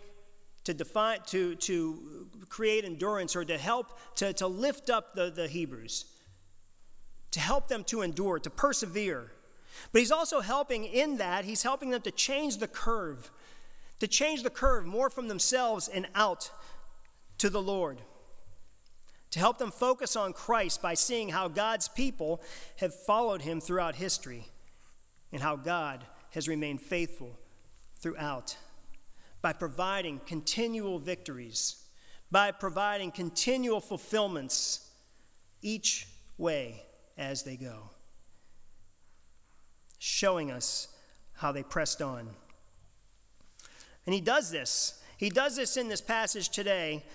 to 0.64 0.74
define 0.74 1.20
to, 1.28 1.56
to 1.56 2.28
create 2.50 2.84
endurance 2.84 3.36
or 3.36 3.46
to 3.46 3.58
help 3.58 3.98
to, 4.16 4.34
to 4.34 4.48
lift 4.48 4.90
up 4.90 5.16
the, 5.16 5.30
the 5.30 5.48
Hebrews, 5.48 6.06
to 7.32 7.40
help 7.40 7.68
them 7.68 7.84
to 7.86 8.02
endure, 8.02 8.40
to 8.40 8.50
persevere. 8.50 9.32
But 9.92 10.00
he's 10.00 10.12
also 10.12 10.42
helping 10.42 10.86
in 10.86 11.18
that, 11.18 11.46
he's 11.46 11.64
helping 11.64 11.92
them 11.92 12.02
to 12.02 12.12
change 12.12 12.58
the 12.58 12.68
curve, 12.68 13.32
to 14.00 14.08
change 14.08 14.44
the 14.44 14.50
curve 14.50 14.86
more 14.86 15.10
from 15.10 15.28
themselves 15.28 15.88
and 15.88 16.08
out 16.16 16.52
to 17.38 17.50
the 17.50 17.62
Lord. 17.62 18.02
To 19.32 19.40
help 19.40 19.58
them 19.58 19.72
focus 19.72 20.16
on 20.16 20.34
Christ 20.34 20.82
by 20.82 20.94
seeing 20.94 21.30
how 21.30 21.48
God's 21.48 21.90
people 21.90 22.42
have 22.78 22.94
followed 22.94 23.42
him 23.42 23.60
throughout 23.60 23.96
history 23.96 24.46
and 25.32 25.42
how 25.42 25.58
God 25.58 26.06
has 26.32 26.48
remained 26.48 26.82
faithful 26.82 27.38
throughout 28.00 28.58
by 29.48 29.54
providing 29.54 30.20
continual 30.26 31.00
victories, 31.00 31.86
by 32.30 32.52
providing 32.52 33.10
continual 33.10 33.80
fulfillments 33.80 34.92
each 35.62 36.06
way 36.38 36.84
as 37.18 37.44
they 37.44 37.56
go, 37.56 37.92
showing 40.00 40.52
us 40.52 40.90
how 41.36 41.54
they 41.54 41.64
pressed 41.64 42.02
on. 42.02 42.28
And 44.06 44.14
he 44.14 44.20
does 44.20 44.52
this. 44.52 45.02
He 45.16 45.30
does 45.30 45.56
this 45.56 45.78
in 45.78 45.88
this 45.88 46.02
passage 46.02 46.50
today 46.50 47.06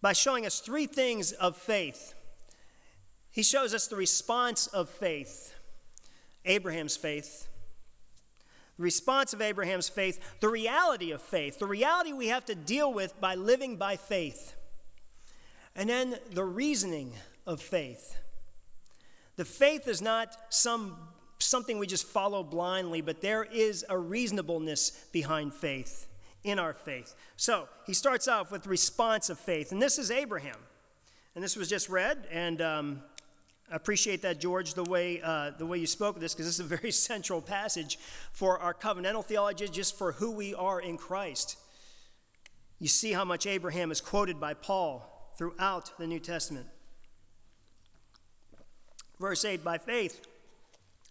by 0.00 0.14
showing 0.14 0.46
us 0.46 0.60
three 0.60 0.86
things 0.86 1.32
of 1.32 1.58
faith. 1.58 2.14
He 3.30 3.42
shows 3.42 3.74
us 3.74 3.86
the 3.86 3.96
response 3.96 4.66
of 4.68 4.88
faith 4.88 5.54
Abraham's 6.46 6.96
faith, 6.96 7.48
response 8.82 9.32
of 9.32 9.40
Abraham's 9.40 9.88
faith, 9.88 10.20
the 10.40 10.48
reality 10.48 11.10
of 11.12 11.22
faith, 11.22 11.58
the 11.58 11.66
reality 11.66 12.12
we 12.12 12.28
have 12.28 12.44
to 12.46 12.54
deal 12.54 12.92
with 12.92 13.18
by 13.20 13.34
living 13.34 13.76
by 13.76 13.96
faith, 13.96 14.54
and 15.74 15.88
then 15.88 16.18
the 16.30 16.44
reasoning 16.44 17.14
of 17.46 17.60
faith. 17.60 18.18
The 19.36 19.44
faith 19.44 19.88
is 19.88 20.02
not 20.02 20.36
some 20.50 20.96
something 21.38 21.78
we 21.78 21.88
just 21.88 22.06
follow 22.06 22.44
blindly, 22.44 23.00
but 23.00 23.20
there 23.20 23.42
is 23.42 23.84
a 23.88 23.98
reasonableness 23.98 25.06
behind 25.12 25.52
faith 25.52 26.06
in 26.44 26.58
our 26.58 26.72
faith. 26.72 27.14
So 27.36 27.68
he 27.84 27.94
starts 27.94 28.28
off 28.28 28.52
with 28.52 28.66
response 28.66 29.28
of 29.28 29.38
faith, 29.38 29.72
and 29.72 29.82
this 29.82 29.98
is 29.98 30.10
Abraham. 30.10 30.56
And 31.34 31.42
this 31.42 31.56
was 31.56 31.68
just 31.68 31.88
read, 31.88 32.26
and 32.30 32.60
um, 32.60 33.02
appreciate 33.76 34.22
that, 34.22 34.40
George, 34.40 34.74
the 34.74 34.84
way, 34.84 35.20
uh, 35.22 35.50
the 35.58 35.66
way 35.66 35.78
you 35.78 35.86
spoke 35.86 36.16
of 36.16 36.22
this, 36.22 36.34
because 36.34 36.46
this 36.46 36.54
is 36.54 36.60
a 36.60 36.76
very 36.76 36.90
central 36.92 37.40
passage 37.40 37.98
for 38.32 38.58
our 38.58 38.74
covenantal 38.74 39.24
theology, 39.24 39.68
just 39.68 39.96
for 39.96 40.12
who 40.12 40.30
we 40.30 40.54
are 40.54 40.80
in 40.80 40.96
Christ. 40.98 41.56
You 42.78 42.88
see 42.88 43.12
how 43.12 43.24
much 43.24 43.46
Abraham 43.46 43.90
is 43.90 44.00
quoted 44.00 44.40
by 44.40 44.54
Paul 44.54 45.32
throughout 45.38 45.96
the 45.98 46.06
New 46.06 46.20
Testament. 46.20 46.66
Verse 49.20 49.44
8 49.44 49.62
By 49.62 49.78
faith, 49.78 50.26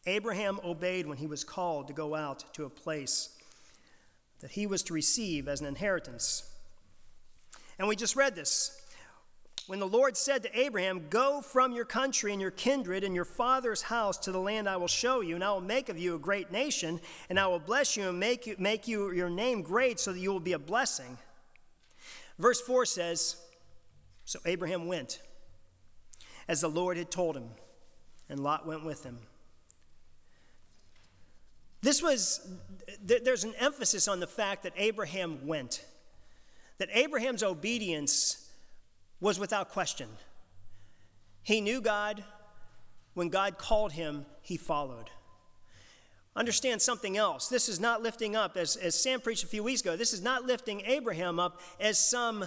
Abraham 0.05 0.59
obeyed 0.63 1.07
when 1.07 1.17
he 1.17 1.27
was 1.27 1.43
called 1.43 1.87
to 1.87 1.93
go 1.93 2.15
out 2.15 2.53
to 2.55 2.65
a 2.65 2.69
place 2.69 3.37
that 4.41 4.51
he 4.51 4.65
was 4.67 4.83
to 4.83 4.93
receive 4.93 5.47
as 5.47 5.61
an 5.61 5.67
inheritance. 5.67 6.43
And 7.79 7.87
we 7.87 7.95
just 7.95 8.15
read 8.15 8.35
this 8.35 8.80
when 9.71 9.79
the 9.79 9.87
Lord 9.87 10.17
said 10.17 10.43
to 10.43 10.59
Abraham, 10.59 11.05
Go 11.09 11.39
from 11.39 11.71
your 11.71 11.85
country 11.85 12.33
and 12.33 12.41
your 12.41 12.51
kindred 12.51 13.05
and 13.05 13.15
your 13.15 13.23
father's 13.23 13.83
house 13.83 14.17
to 14.17 14.29
the 14.33 14.37
land 14.37 14.67
I 14.67 14.75
will 14.75 14.89
show 14.89 15.21
you, 15.21 15.35
and 15.35 15.41
I 15.45 15.53
will 15.53 15.61
make 15.61 15.87
of 15.87 15.97
you 15.97 16.13
a 16.13 16.19
great 16.19 16.51
nation, 16.51 16.99
and 17.29 17.39
I 17.39 17.47
will 17.47 17.57
bless 17.57 17.95
you 17.95 18.09
and 18.09 18.19
make 18.19 18.45
you, 18.45 18.57
make 18.59 18.85
you 18.85 19.13
your 19.13 19.29
name 19.29 19.61
great 19.61 19.97
so 19.97 20.11
that 20.11 20.19
you 20.19 20.29
will 20.29 20.41
be 20.41 20.51
a 20.51 20.59
blessing. 20.59 21.17
Verse 22.37 22.59
4 22.59 22.85
says, 22.85 23.37
So 24.25 24.39
Abraham 24.45 24.87
went, 24.87 25.21
as 26.49 26.59
the 26.59 26.67
Lord 26.67 26.97
had 26.97 27.09
told 27.09 27.37
him, 27.37 27.51
and 28.27 28.41
Lot 28.41 28.67
went 28.67 28.83
with 28.83 29.05
him. 29.05 29.19
This 31.81 32.03
was, 32.03 32.45
there's 33.01 33.45
an 33.45 33.53
emphasis 33.57 34.09
on 34.09 34.19
the 34.19 34.27
fact 34.27 34.63
that 34.63 34.73
Abraham 34.75 35.47
went, 35.47 35.85
that 36.77 36.89
Abraham's 36.91 37.41
obedience 37.41 38.49
was 39.21 39.39
without 39.39 39.69
question. 39.69 40.09
He 41.43 41.61
knew 41.61 41.79
God. 41.79 42.23
When 43.13 43.29
God 43.29 43.57
called 43.57 43.91
him, 43.93 44.25
he 44.41 44.57
followed. 44.57 45.09
Understand 46.35 46.81
something 46.81 47.17
else. 47.17 47.49
This 47.49 47.67
is 47.67 47.79
not 47.79 48.01
lifting 48.01 48.35
up, 48.35 48.55
as, 48.55 48.77
as 48.77 48.95
Sam 48.95 49.19
preached 49.19 49.43
a 49.43 49.47
few 49.47 49.63
weeks 49.63 49.81
ago, 49.81 49.97
this 49.97 50.13
is 50.13 50.21
not 50.21 50.45
lifting 50.45 50.81
Abraham 50.81 51.39
up 51.39 51.59
as 51.79 51.99
some 51.99 52.45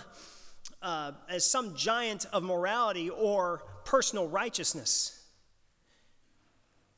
uh, 0.81 1.13
as 1.29 1.45
some 1.45 1.75
giant 1.75 2.27
of 2.33 2.43
morality 2.43 3.11
or 3.11 3.63
personal 3.85 4.29
righteousness. 4.29 5.23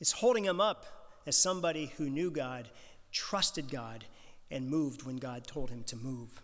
It's 0.00 0.12
holding 0.12 0.45
him 0.45 0.61
up 0.61 0.87
as 1.26 1.37
somebody 1.37 1.92
who 1.97 2.11
knew 2.11 2.30
God, 2.30 2.68
trusted 3.12 3.71
God, 3.71 4.04
and 4.50 4.68
moved 4.68 5.02
when 5.02 5.16
God 5.16 5.47
told 5.47 5.71
him 5.71 5.83
to 5.85 5.97
move. 5.97 6.42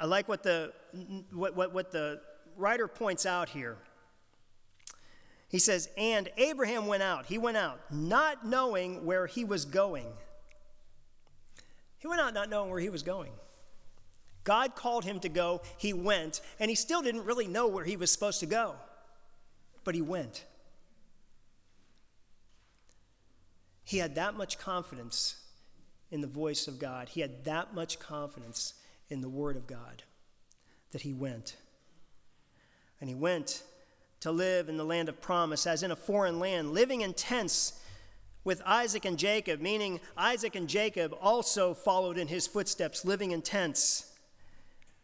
I 0.00 0.06
like 0.06 0.28
what 0.28 0.42
the, 0.42 0.72
what, 1.30 1.54
what, 1.54 1.74
what 1.74 1.92
the 1.92 2.22
writer 2.56 2.88
points 2.88 3.26
out 3.26 3.50
here. 3.50 3.76
He 5.50 5.58
says, 5.58 5.90
And 5.98 6.30
Abraham 6.38 6.86
went 6.86 7.02
out. 7.02 7.26
He 7.26 7.36
went 7.36 7.58
out, 7.58 7.80
not 7.92 8.46
knowing 8.46 9.04
where 9.04 9.26
he 9.26 9.44
was 9.44 9.66
going. 9.66 10.06
He 11.98 12.08
went 12.08 12.22
out 12.22 12.32
not 12.32 12.48
knowing 12.48 12.70
where 12.70 12.80
he 12.80 12.88
was 12.88 13.02
going. 13.02 13.32
God 14.42 14.74
called 14.74 15.04
him 15.04 15.20
to 15.20 15.28
go. 15.28 15.60
He 15.76 15.92
went, 15.92 16.40
and 16.58 16.70
he 16.70 16.74
still 16.74 17.02
didn't 17.02 17.26
really 17.26 17.46
know 17.46 17.68
where 17.68 17.84
he 17.84 17.98
was 17.98 18.10
supposed 18.10 18.40
to 18.40 18.46
go, 18.46 18.76
but 19.84 19.94
he 19.94 20.00
went. 20.00 20.46
He 23.84 23.98
had 23.98 24.14
that 24.14 24.34
much 24.34 24.58
confidence 24.58 25.36
in 26.10 26.22
the 26.22 26.26
voice 26.26 26.66
of 26.66 26.78
God, 26.78 27.10
he 27.10 27.20
had 27.20 27.44
that 27.44 27.74
much 27.74 28.00
confidence 28.00 28.74
in 29.10 29.20
the 29.20 29.28
Word 29.28 29.56
of 29.56 29.66
God 29.66 30.04
that 30.92 31.02
he 31.02 31.12
went. 31.12 31.56
And 33.00 33.08
he 33.08 33.14
went 33.14 33.62
to 34.20 34.30
live 34.30 34.68
in 34.68 34.76
the 34.76 34.84
land 34.84 35.08
of 35.08 35.20
promise, 35.20 35.66
as 35.66 35.82
in 35.82 35.90
a 35.90 35.96
foreign 35.96 36.38
land, 36.38 36.72
living 36.72 37.00
in 37.00 37.14
tents 37.14 37.80
with 38.44 38.62
Isaac 38.64 39.04
and 39.04 39.18
Jacob, 39.18 39.60
meaning 39.60 40.00
Isaac 40.16 40.54
and 40.54 40.68
Jacob 40.68 41.14
also 41.20 41.74
followed 41.74 42.18
in 42.18 42.28
his 42.28 42.46
footsteps, 42.46 43.04
living 43.04 43.32
in 43.32 43.42
tents, 43.42 44.12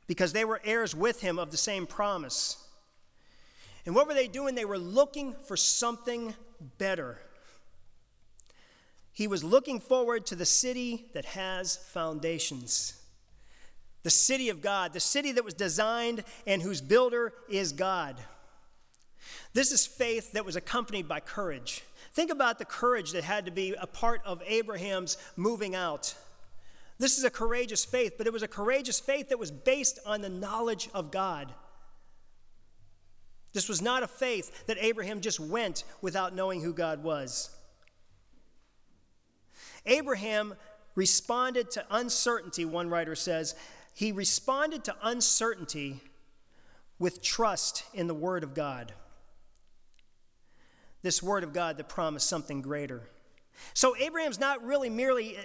because 0.07 0.33
they 0.33 0.45
were 0.45 0.61
heirs 0.65 0.95
with 0.95 1.21
him 1.21 1.39
of 1.39 1.51
the 1.51 1.57
same 1.57 1.87
promise. 1.87 2.63
And 3.85 3.95
what 3.95 4.07
were 4.07 4.15
they 4.15 4.29
doing? 4.29 4.55
They 4.55 4.65
were 4.65 4.79
looking 4.79 5.35
for 5.47 5.57
something 5.57 6.35
better. 6.79 7.19
He 9.13 9.27
was 9.27 9.43
looking 9.43 9.81
forward 9.81 10.27
to 10.27 10.37
the 10.37 10.45
city 10.45 11.07
that 11.15 11.25
has 11.25 11.77
foundations. 11.77 13.01
The 14.07 14.11
city 14.11 14.51
of 14.51 14.63
God, 14.63 14.93
the 14.93 15.01
city 15.01 15.33
that 15.33 15.45
was 15.45 15.53
designed 15.53 16.23
and 16.47 16.63
whose 16.63 16.81
builder 16.81 17.33
is 17.49 17.73
God. 17.73 18.15
This 19.53 19.73
is 19.73 19.85
faith 19.85 20.31
that 20.35 20.45
was 20.45 20.55
accompanied 20.55 21.09
by 21.09 21.19
courage. 21.19 21.83
Think 22.13 22.31
about 22.31 22.61
the 22.61 22.65
courage 22.65 23.11
that 23.11 23.25
had 23.25 23.47
to 23.47 23.51
be 23.51 23.75
a 23.77 23.89
part 23.89 24.21
of 24.25 24.45
Abraham's 24.47 25.19
moving 25.35 25.75
out. 25.75 26.15
This 26.99 27.19
is 27.19 27.25
a 27.25 27.31
courageous 27.31 27.85
faith, 27.85 28.13
but 28.17 28.29
it 28.29 28.33
was 28.33 28.45
a 28.45 28.49
courageous 28.49 29.01
faith 29.01 29.31
that 29.31 29.41
was 29.41 29.51
based 29.51 29.99
on 30.07 30.21
the 30.21 30.29
knowledge 30.29 30.89
of 30.95 31.11
God. 31.11 31.53
This 33.55 33.69
was 33.69 33.83
not 33.83 34.05
a 34.05 34.07
faith 34.07 34.67
that 34.69 34.79
Abraham 34.81 35.21
just 35.21 35.41
went 35.41 35.83
without 36.01 36.33
knowing 36.33 36.61
who 36.61 36.73
God 36.73 37.03
was. 37.03 37.51
Abraham 39.85 40.55
responded 40.95 41.73
to 41.73 41.85
uncertainty, 41.91 42.65
one 42.65 42.89
writer 42.89 43.17
says. 43.17 43.57
He 43.97 44.13
responded 44.13 44.85
to 44.85 44.95
uncertainty 45.03 46.03
with 47.01 47.21
trust 47.21 47.83
in 47.93 48.07
the 48.07 48.15
Word 48.15 48.45
of 48.45 48.55
God 48.55 48.93
this 51.07 51.23
word 51.23 51.45
of 51.45 51.53
God 51.53 51.77
that 51.77 51.89
promised 51.89 52.29
something 52.29 52.61
greater. 52.61 53.01
So, 53.75 53.97
Abraham's 53.97 54.41
not 54.41 54.63
really 54.65 54.91
merely 54.91 55.37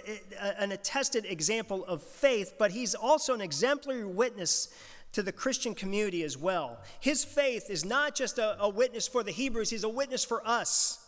an 0.58 0.72
attested 0.72 1.24
example 1.24 1.84
of 1.84 2.02
faith, 2.02 2.54
but 2.58 2.72
he's 2.72 2.96
also 2.96 3.32
an 3.32 3.40
exemplary 3.40 4.04
witness 4.04 4.74
to 5.12 5.22
the 5.22 5.30
Christian 5.30 5.74
community 5.74 6.24
as 6.24 6.36
well. 6.36 6.80
His 6.98 7.24
faith 7.24 7.70
is 7.70 7.84
not 7.84 8.16
just 8.16 8.38
a, 8.38 8.60
a, 8.60 8.68
witness 8.68 9.06
for 9.06 9.22
the 9.22 9.30
Hebrews, 9.30 9.70
he's 9.70 9.84
a 9.84 9.88
witness 9.88 10.24
for 10.24 10.46
us. 10.46 11.06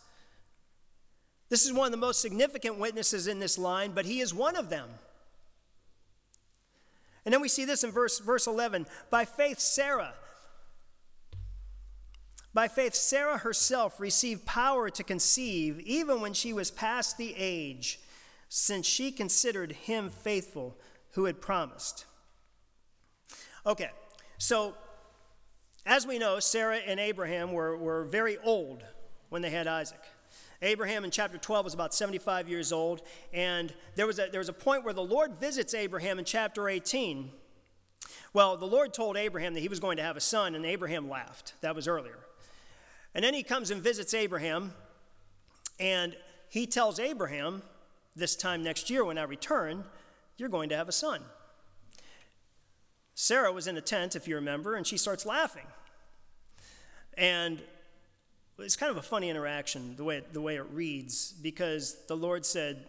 This 1.49 1.65
is 1.65 1.73
one 1.73 1.87
of 1.87 1.91
the 1.91 1.97
most 1.97 2.21
significant 2.21 2.79
witnesses 2.79 3.27
in 3.27 3.39
this 3.39 3.57
line, 3.57 3.91
but 3.91 4.05
he 4.05 4.21
is 4.21 4.33
one 4.33 4.55
of 4.55 4.69
them. 4.69 4.87
And 7.25 7.33
then 7.33 7.41
we 7.41 7.47
see 7.47 7.65
this 7.65 7.83
in 7.83 7.91
verse, 7.91 8.19
verse 8.19 8.47
11. 8.47 8.85
By 9.09 9.25
faith, 9.25 9.59
Sarah, 9.59 10.13
by 12.53 12.69
faith, 12.69 12.95
Sarah 12.95 13.39
herself 13.39 13.99
received 13.99 14.45
power 14.45 14.89
to 14.89 15.03
conceive 15.03 15.79
even 15.81 16.21
when 16.21 16.33
she 16.33 16.53
was 16.53 16.71
past 16.71 17.17
the 17.17 17.35
age, 17.37 17.99
since 18.47 18.85
she 18.85 19.11
considered 19.11 19.73
him 19.73 20.09
faithful 20.09 20.77
who 21.11 21.25
had 21.25 21.41
promised. 21.41 22.05
Okay, 23.65 23.89
so 24.37 24.75
as 25.85 26.07
we 26.07 26.17
know, 26.17 26.39
Sarah 26.39 26.77
and 26.77 26.99
Abraham 26.99 27.51
were, 27.51 27.75
were 27.75 28.05
very 28.05 28.37
old 28.37 28.83
when 29.29 29.41
they 29.41 29.49
had 29.49 29.67
Isaac. 29.67 30.01
Abraham 30.65 31.03
in 31.03 31.11
chapter 31.11 31.37
12 31.37 31.63
was 31.63 31.73
about 31.75 31.93
75 31.93 32.49
years 32.49 32.71
old, 32.71 33.03
and 33.31 33.71
there 33.95 34.07
was, 34.07 34.17
a, 34.17 34.29
there 34.31 34.39
was 34.39 34.49
a 34.49 34.53
point 34.53 34.83
where 34.83 34.95
the 34.95 35.03
Lord 35.03 35.35
visits 35.35 35.75
Abraham 35.75 36.17
in 36.17 36.25
chapter 36.25 36.67
18. 36.67 37.29
Well, 38.33 38.57
the 38.57 38.65
Lord 38.65 38.91
told 38.91 39.15
Abraham 39.15 39.53
that 39.53 39.59
he 39.59 39.67
was 39.67 39.79
going 39.79 39.97
to 39.97 40.03
have 40.03 40.17
a 40.17 40.21
son, 40.21 40.55
and 40.55 40.65
Abraham 40.65 41.07
laughed. 41.07 41.53
That 41.61 41.75
was 41.75 41.87
earlier. 41.87 42.17
And 43.13 43.23
then 43.23 43.35
he 43.35 43.43
comes 43.43 43.69
and 43.69 43.81
visits 43.81 44.15
Abraham, 44.15 44.73
and 45.79 46.15
he 46.49 46.65
tells 46.65 46.99
Abraham, 46.99 47.61
this 48.15 48.35
time 48.35 48.63
next 48.63 48.89
year 48.89 49.05
when 49.05 49.19
I 49.19 49.23
return, 49.23 49.83
you're 50.35 50.49
going 50.49 50.69
to 50.69 50.77
have 50.77 50.89
a 50.89 50.93
son. 50.93 51.21
Sarah 53.13 53.51
was 53.51 53.67
in 53.67 53.77
a 53.77 53.81
tent, 53.81 54.15
if 54.15 54.27
you 54.27 54.35
remember, 54.35 54.75
and 54.75 54.87
she 54.87 54.97
starts 54.97 55.27
laughing. 55.27 55.67
And 57.17 57.61
it's 58.59 58.75
kind 58.75 58.91
of 58.91 58.97
a 58.97 59.01
funny 59.01 59.29
interaction, 59.29 59.95
the 59.95 60.03
way, 60.03 60.23
the 60.31 60.41
way 60.41 60.55
it 60.55 60.65
reads, 60.71 61.33
because 61.33 61.97
the 62.07 62.15
Lord 62.15 62.45
said, 62.45 62.87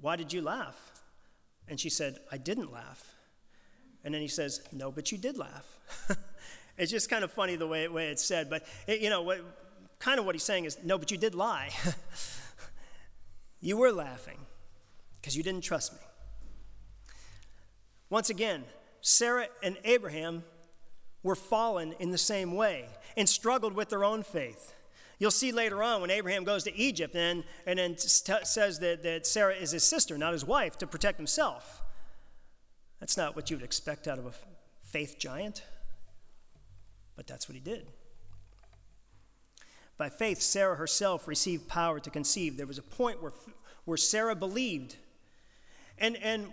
Why 0.00 0.16
did 0.16 0.32
you 0.32 0.42
laugh? 0.42 0.92
And 1.68 1.78
she 1.78 1.90
said, 1.90 2.18
I 2.30 2.38
didn't 2.38 2.72
laugh. 2.72 3.14
And 4.04 4.12
then 4.12 4.20
he 4.20 4.28
says, 4.28 4.62
No, 4.72 4.90
but 4.90 5.12
you 5.12 5.18
did 5.18 5.38
laugh. 5.38 5.66
It's 6.78 6.90
just 6.90 7.10
kind 7.10 7.22
of 7.22 7.30
funny 7.30 7.56
the 7.56 7.66
way, 7.66 7.86
way 7.88 8.08
it's 8.08 8.24
said, 8.24 8.48
but 8.48 8.66
it, 8.86 9.00
you 9.00 9.10
know, 9.10 9.22
what, 9.22 9.40
kind 9.98 10.18
of 10.18 10.26
what 10.26 10.34
he's 10.34 10.42
saying 10.42 10.64
is 10.64 10.78
no, 10.82 10.98
but 10.98 11.10
you 11.10 11.18
did 11.18 11.34
lie. 11.34 11.70
you 13.60 13.76
were 13.76 13.92
laughing 13.92 14.38
because 15.20 15.36
you 15.36 15.42
didn't 15.42 15.62
trust 15.62 15.92
me. 15.92 16.00
Once 18.08 18.30
again, 18.30 18.64
Sarah 19.00 19.46
and 19.62 19.76
Abraham 19.84 20.44
were 21.22 21.36
fallen 21.36 21.94
in 21.98 22.10
the 22.10 22.18
same 22.18 22.54
way 22.54 22.86
and 23.16 23.28
struggled 23.28 23.74
with 23.74 23.88
their 23.88 24.04
own 24.04 24.22
faith. 24.22 24.74
You'll 25.18 25.30
see 25.30 25.52
later 25.52 25.82
on 25.82 26.00
when 26.00 26.10
Abraham 26.10 26.42
goes 26.42 26.64
to 26.64 26.76
Egypt 26.76 27.14
and, 27.14 27.44
and 27.64 27.78
then 27.78 27.94
t- 27.94 28.32
says 28.42 28.80
that, 28.80 29.04
that 29.04 29.26
Sarah 29.26 29.54
is 29.54 29.70
his 29.70 29.84
sister, 29.84 30.18
not 30.18 30.32
his 30.32 30.44
wife, 30.44 30.76
to 30.78 30.86
protect 30.86 31.16
himself. 31.18 31.80
That's 32.98 33.16
not 33.16 33.36
what 33.36 33.50
you 33.50 33.56
would 33.56 33.64
expect 33.64 34.08
out 34.08 34.18
of 34.18 34.26
a 34.26 34.32
faith 34.82 35.16
giant. 35.18 35.62
But 37.14 37.26
that's 37.26 37.48
what 37.48 37.54
he 37.54 37.60
did. 37.60 37.86
By 39.96 40.08
faith, 40.08 40.40
Sarah 40.40 40.74
herself 40.74 41.28
received 41.28 41.68
power 41.68 42.00
to 42.00 42.10
conceive. 42.10 42.56
There 42.56 42.66
was 42.66 42.78
a 42.78 42.82
point 42.82 43.22
where, 43.22 43.32
where 43.84 43.96
Sarah 43.96 44.34
believed. 44.34 44.96
And, 45.98 46.16
and 46.16 46.52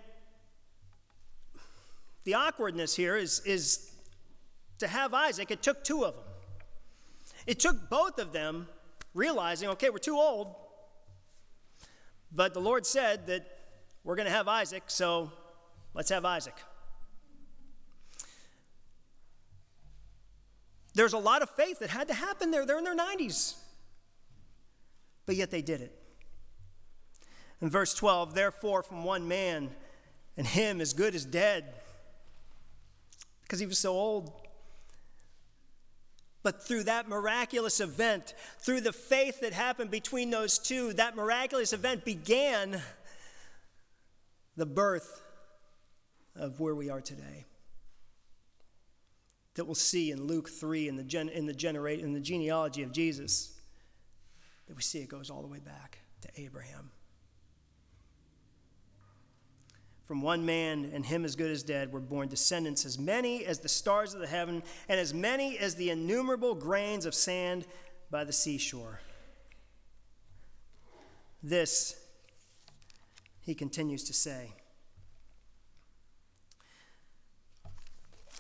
the 2.23 2.35
awkwardness 2.35 2.95
here 2.95 3.15
is, 3.15 3.39
is 3.45 3.91
to 4.79 4.87
have 4.87 5.13
Isaac, 5.13 5.51
it 5.51 5.61
took 5.61 5.83
two 5.83 6.05
of 6.05 6.15
them. 6.15 6.23
It 7.45 7.59
took 7.59 7.89
both 7.89 8.19
of 8.19 8.31
them 8.33 8.67
realizing, 9.13 9.69
okay, 9.69 9.89
we're 9.89 9.97
too 9.97 10.17
old. 10.17 10.55
But 12.31 12.53
the 12.53 12.61
Lord 12.61 12.85
said 12.85 13.27
that 13.27 13.45
we're 14.03 14.15
going 14.15 14.27
to 14.27 14.31
have 14.31 14.47
Isaac, 14.47 14.83
so 14.87 15.31
let's 15.93 16.09
have 16.09 16.25
Isaac. 16.25 16.55
There's 20.93 21.13
a 21.13 21.17
lot 21.17 21.41
of 21.41 21.49
faith 21.51 21.79
that 21.79 21.89
had 21.89 22.07
to 22.07 22.13
happen 22.13 22.51
there. 22.51 22.65
They're 22.65 22.77
in 22.77 22.83
their 22.83 22.97
90s. 22.97 23.55
But 25.25 25.35
yet 25.35 25.51
they 25.51 25.61
did 25.61 25.81
it. 25.81 25.95
In 27.61 27.69
verse 27.69 27.93
12, 27.93 28.33
therefore, 28.33 28.83
from 28.83 29.03
one 29.03 29.27
man, 29.27 29.69
and 30.37 30.47
him 30.47 30.79
as 30.81 30.93
good 30.93 31.13
as 31.15 31.25
dead, 31.25 31.73
because 33.41 33.59
he 33.59 33.65
was 33.65 33.77
so 33.77 33.93
old. 33.93 34.31
But 36.41 36.63
through 36.63 36.85
that 36.85 37.09
miraculous 37.09 37.79
event, 37.79 38.33
through 38.59 38.81
the 38.81 38.93
faith 38.93 39.41
that 39.41 39.53
happened 39.53 39.91
between 39.91 40.29
those 40.29 40.57
two, 40.57 40.93
that 40.93 41.15
miraculous 41.15 41.73
event 41.73 42.05
began 42.05 42.81
the 44.55 44.65
birth 44.65 45.21
of 46.35 46.59
where 46.59 46.75
we 46.75 46.89
are 46.89 47.01
today 47.01 47.45
that 49.59 49.65
we'll 49.65 49.75
see 49.75 50.09
in 50.09 50.23
Luke 50.23 50.49
3 50.49 50.87
in 50.87 50.95
the, 50.95 51.03
gen, 51.03 51.27
in, 51.27 51.45
the 51.45 51.53
generate, 51.53 51.99
in 51.99 52.13
the 52.13 52.19
genealogy 52.21 52.81
of 52.81 52.93
Jesus, 52.93 53.53
that 54.67 54.75
we 54.77 54.81
see 54.81 54.99
it 54.99 55.09
goes 55.09 55.29
all 55.29 55.41
the 55.41 55.49
way 55.49 55.59
back 55.59 55.99
to 56.21 56.29
Abraham. 56.41 56.91
From 60.09 60.23
one 60.23 60.43
man, 60.43 60.89
and 60.91 61.05
him 61.05 61.23
as 61.23 61.35
good 61.35 61.51
as 61.51 61.61
dead, 61.61 61.93
were 61.93 61.99
born 61.99 62.29
descendants 62.29 62.83
as 62.83 62.97
many 62.97 63.45
as 63.45 63.59
the 63.59 63.69
stars 63.69 64.15
of 64.15 64.19
the 64.19 64.25
heaven, 64.25 64.63
and 64.87 64.99
as 64.99 65.13
many 65.13 65.59
as 65.59 65.75
the 65.75 65.91
innumerable 65.91 66.55
grains 66.55 67.05
of 67.05 67.13
sand 67.13 67.67
by 68.09 68.23
the 68.23 68.33
seashore. 68.33 69.01
This, 71.43 71.95
he 73.41 73.53
continues 73.53 74.03
to 74.05 74.13
say, 74.15 74.53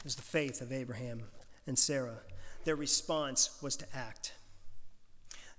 is 0.03 0.15
the 0.15 0.23
faith 0.23 0.61
of 0.61 0.71
Abraham 0.71 1.25
and 1.67 1.77
Sarah. 1.77 2.21
Their 2.63 2.77
response 2.77 3.59
was 3.61 3.75
to 3.75 3.85
act. 3.95 4.33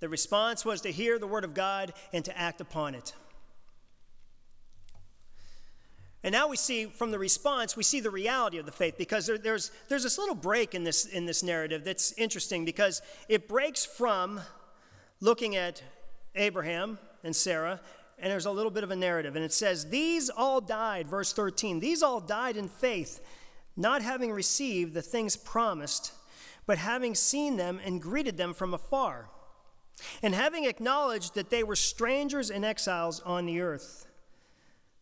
The 0.00 0.08
response 0.08 0.64
was 0.64 0.80
to 0.80 0.90
hear 0.90 1.20
the 1.20 1.28
word 1.28 1.44
of 1.44 1.54
God 1.54 1.92
and 2.12 2.24
to 2.24 2.36
act 2.36 2.60
upon 2.60 2.96
it. 2.96 3.12
And 6.22 6.32
now 6.32 6.48
we 6.48 6.56
see 6.56 6.86
from 6.86 7.10
the 7.10 7.18
response, 7.18 7.76
we 7.76 7.82
see 7.82 8.00
the 8.00 8.10
reality 8.10 8.58
of 8.58 8.66
the 8.66 8.72
faith 8.72 8.96
because 8.98 9.26
there, 9.26 9.38
there's, 9.38 9.70
there's 9.88 10.02
this 10.02 10.18
little 10.18 10.34
break 10.34 10.74
in 10.74 10.84
this, 10.84 11.06
in 11.06 11.24
this 11.24 11.42
narrative 11.42 11.82
that's 11.82 12.12
interesting 12.12 12.64
because 12.64 13.00
it 13.28 13.48
breaks 13.48 13.86
from 13.86 14.40
looking 15.20 15.56
at 15.56 15.82
Abraham 16.34 16.98
and 17.24 17.34
Sarah, 17.34 17.80
and 18.18 18.30
there's 18.30 18.46
a 18.46 18.50
little 18.50 18.70
bit 18.70 18.84
of 18.84 18.90
a 18.90 18.96
narrative. 18.96 19.34
And 19.34 19.44
it 19.44 19.52
says, 19.52 19.88
These 19.88 20.28
all 20.28 20.60
died, 20.60 21.06
verse 21.06 21.32
13, 21.32 21.80
these 21.80 22.02
all 22.02 22.20
died 22.20 22.56
in 22.56 22.68
faith, 22.68 23.20
not 23.76 24.02
having 24.02 24.30
received 24.30 24.92
the 24.92 25.02
things 25.02 25.36
promised, 25.36 26.12
but 26.66 26.76
having 26.76 27.14
seen 27.14 27.56
them 27.56 27.80
and 27.82 28.00
greeted 28.00 28.36
them 28.36 28.52
from 28.52 28.74
afar, 28.74 29.30
and 30.22 30.34
having 30.34 30.64
acknowledged 30.64 31.34
that 31.34 31.50
they 31.50 31.62
were 31.62 31.76
strangers 31.76 32.50
and 32.50 32.64
exiles 32.64 33.20
on 33.20 33.46
the 33.46 33.60
earth. 33.60 34.06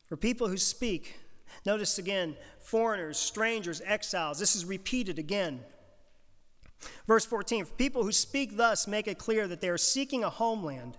For 0.08 0.16
people 0.16 0.48
who 0.48 0.56
speak, 0.56 1.18
notice 1.66 1.98
again, 1.98 2.36
foreigners, 2.60 3.18
strangers, 3.18 3.82
exiles, 3.84 4.38
this 4.38 4.56
is 4.56 4.64
repeated 4.64 5.18
again. 5.18 5.60
Verse 7.06 7.26
14 7.26 7.66
For 7.66 7.74
people 7.74 8.04
who 8.04 8.12
speak 8.12 8.56
thus 8.56 8.86
make 8.86 9.06
it 9.06 9.18
clear 9.18 9.46
that 9.46 9.60
they 9.60 9.68
are 9.68 9.78
seeking 9.78 10.24
a 10.24 10.30
homeland. 10.30 10.96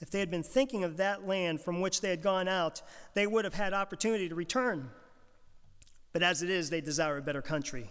If 0.00 0.10
they 0.10 0.18
had 0.18 0.30
been 0.30 0.42
thinking 0.42 0.82
of 0.82 0.96
that 0.96 1.26
land 1.26 1.60
from 1.60 1.80
which 1.80 2.00
they 2.00 2.10
had 2.10 2.22
gone 2.22 2.48
out, 2.48 2.82
they 3.14 3.26
would 3.26 3.44
have 3.44 3.54
had 3.54 3.72
opportunity 3.72 4.28
to 4.28 4.34
return. 4.34 4.90
But 6.12 6.22
as 6.22 6.42
it 6.42 6.50
is, 6.50 6.70
they 6.70 6.80
desire 6.80 7.18
a 7.18 7.22
better 7.22 7.40
country. 7.40 7.88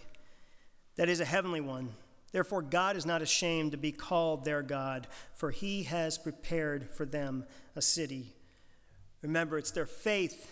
That 0.96 1.08
is 1.08 1.20
a 1.20 1.24
heavenly 1.24 1.62
one. 1.62 1.94
Therefore, 2.30 2.62
God 2.62 2.96
is 2.96 3.06
not 3.06 3.22
ashamed 3.22 3.72
to 3.72 3.78
be 3.78 3.92
called 3.92 4.44
their 4.44 4.62
God, 4.62 5.06
for 5.34 5.50
he 5.50 5.84
has 5.84 6.18
prepared 6.18 6.90
for 6.90 7.06
them 7.06 7.44
a 7.74 7.82
city. 7.82 8.34
Remember, 9.22 9.56
it's 9.58 9.70
their 9.70 9.86
faith 9.86 10.50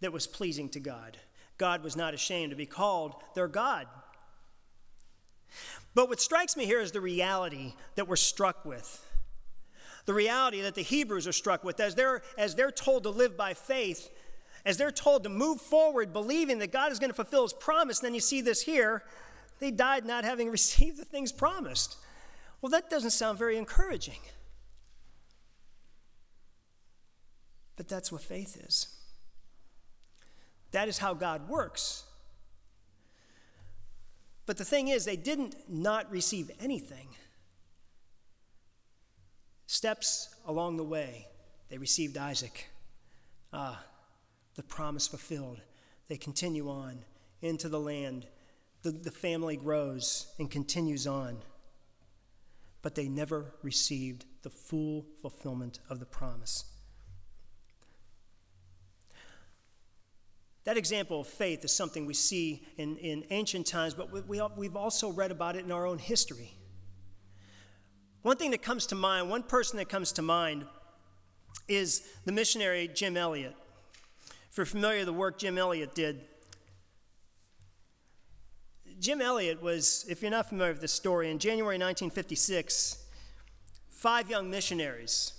that 0.00 0.12
was 0.12 0.26
pleasing 0.26 0.68
to 0.70 0.80
God. 0.80 1.16
God 1.56 1.82
was 1.82 1.96
not 1.96 2.14
ashamed 2.14 2.50
to 2.50 2.56
be 2.56 2.66
called 2.66 3.14
their 3.34 3.48
God. 3.48 3.86
But 5.94 6.08
what 6.08 6.20
strikes 6.20 6.56
me 6.56 6.66
here 6.66 6.80
is 6.80 6.92
the 6.92 7.00
reality 7.00 7.74
that 7.96 8.06
we're 8.06 8.16
struck 8.16 8.64
with. 8.64 9.04
The 10.06 10.14
reality 10.14 10.60
that 10.62 10.74
the 10.74 10.82
Hebrews 10.82 11.26
are 11.26 11.32
struck 11.32 11.64
with 11.64 11.80
as 11.80 11.94
they're, 11.94 12.22
as 12.36 12.54
they're 12.54 12.70
told 12.70 13.02
to 13.02 13.10
live 13.10 13.36
by 13.36 13.54
faith, 13.54 14.08
as 14.64 14.76
they're 14.76 14.90
told 14.90 15.24
to 15.24 15.28
move 15.28 15.60
forward 15.60 16.12
believing 16.12 16.58
that 16.58 16.72
God 16.72 16.92
is 16.92 16.98
going 16.98 17.10
to 17.10 17.14
fulfill 17.14 17.42
his 17.42 17.52
promise. 17.52 17.98
And 17.98 18.06
then 18.06 18.14
you 18.14 18.20
see 18.20 18.40
this 18.40 18.62
here 18.62 19.04
they 19.58 19.70
died 19.70 20.06
not 20.06 20.24
having 20.24 20.50
received 20.52 20.98
the 20.98 21.04
things 21.04 21.32
promised. 21.32 21.96
Well, 22.60 22.70
that 22.70 22.90
doesn't 22.90 23.10
sound 23.10 23.38
very 23.38 23.56
encouraging. 23.56 24.20
But 27.78 27.88
that's 27.88 28.10
what 28.10 28.20
faith 28.20 28.60
is. 28.66 28.88
That 30.72 30.88
is 30.88 30.98
how 30.98 31.14
God 31.14 31.48
works. 31.48 32.04
But 34.46 34.56
the 34.56 34.64
thing 34.64 34.88
is, 34.88 35.04
they 35.04 35.16
didn't 35.16 35.54
not 35.68 36.10
receive 36.10 36.50
anything. 36.60 37.08
Steps 39.66 40.34
along 40.44 40.76
the 40.76 40.84
way, 40.84 41.28
they 41.68 41.78
received 41.78 42.18
Isaac. 42.18 42.66
Ah, 43.52 43.84
the 44.56 44.62
promise 44.64 45.06
fulfilled. 45.06 45.60
They 46.08 46.16
continue 46.16 46.68
on 46.68 47.04
into 47.42 47.68
the 47.68 47.78
land. 47.78 48.26
The, 48.82 48.90
the 48.90 49.12
family 49.12 49.56
grows 49.56 50.32
and 50.40 50.50
continues 50.50 51.06
on. 51.06 51.38
But 52.82 52.96
they 52.96 53.08
never 53.08 53.54
received 53.62 54.24
the 54.42 54.50
full 54.50 55.06
fulfillment 55.22 55.78
of 55.88 56.00
the 56.00 56.06
promise. 56.06 56.64
That 60.68 60.76
example 60.76 61.22
of 61.22 61.26
faith 61.26 61.64
is 61.64 61.74
something 61.74 62.04
we 62.04 62.12
see 62.12 62.62
in, 62.76 62.98
in 62.98 63.24
ancient 63.30 63.66
times, 63.66 63.94
but 63.94 64.12
we, 64.12 64.42
we've 64.54 64.76
also 64.76 65.10
read 65.10 65.30
about 65.30 65.56
it 65.56 65.64
in 65.64 65.72
our 65.72 65.86
own 65.86 65.96
history. 65.96 66.52
One 68.20 68.36
thing 68.36 68.50
that 68.50 68.60
comes 68.60 68.84
to 68.88 68.94
mind, 68.94 69.30
one 69.30 69.42
person 69.42 69.78
that 69.78 69.88
comes 69.88 70.12
to 70.12 70.20
mind, 70.20 70.66
is 71.68 72.06
the 72.26 72.32
missionary 72.32 72.86
Jim 72.86 73.16
Elliot. 73.16 73.56
If 74.50 74.58
you're 74.58 74.66
familiar 74.66 74.98
with 74.98 75.06
the 75.06 75.14
work 75.14 75.38
Jim 75.38 75.56
Elliot 75.56 75.94
did, 75.94 76.20
Jim 79.00 79.22
Elliot 79.22 79.62
was, 79.62 80.04
if 80.06 80.20
you're 80.20 80.30
not 80.30 80.50
familiar 80.50 80.72
with 80.72 80.82
this 80.82 80.92
story, 80.92 81.30
in 81.30 81.38
January 81.38 81.76
1956, 81.76 83.06
five 83.88 84.28
young 84.28 84.50
missionaries 84.50 85.32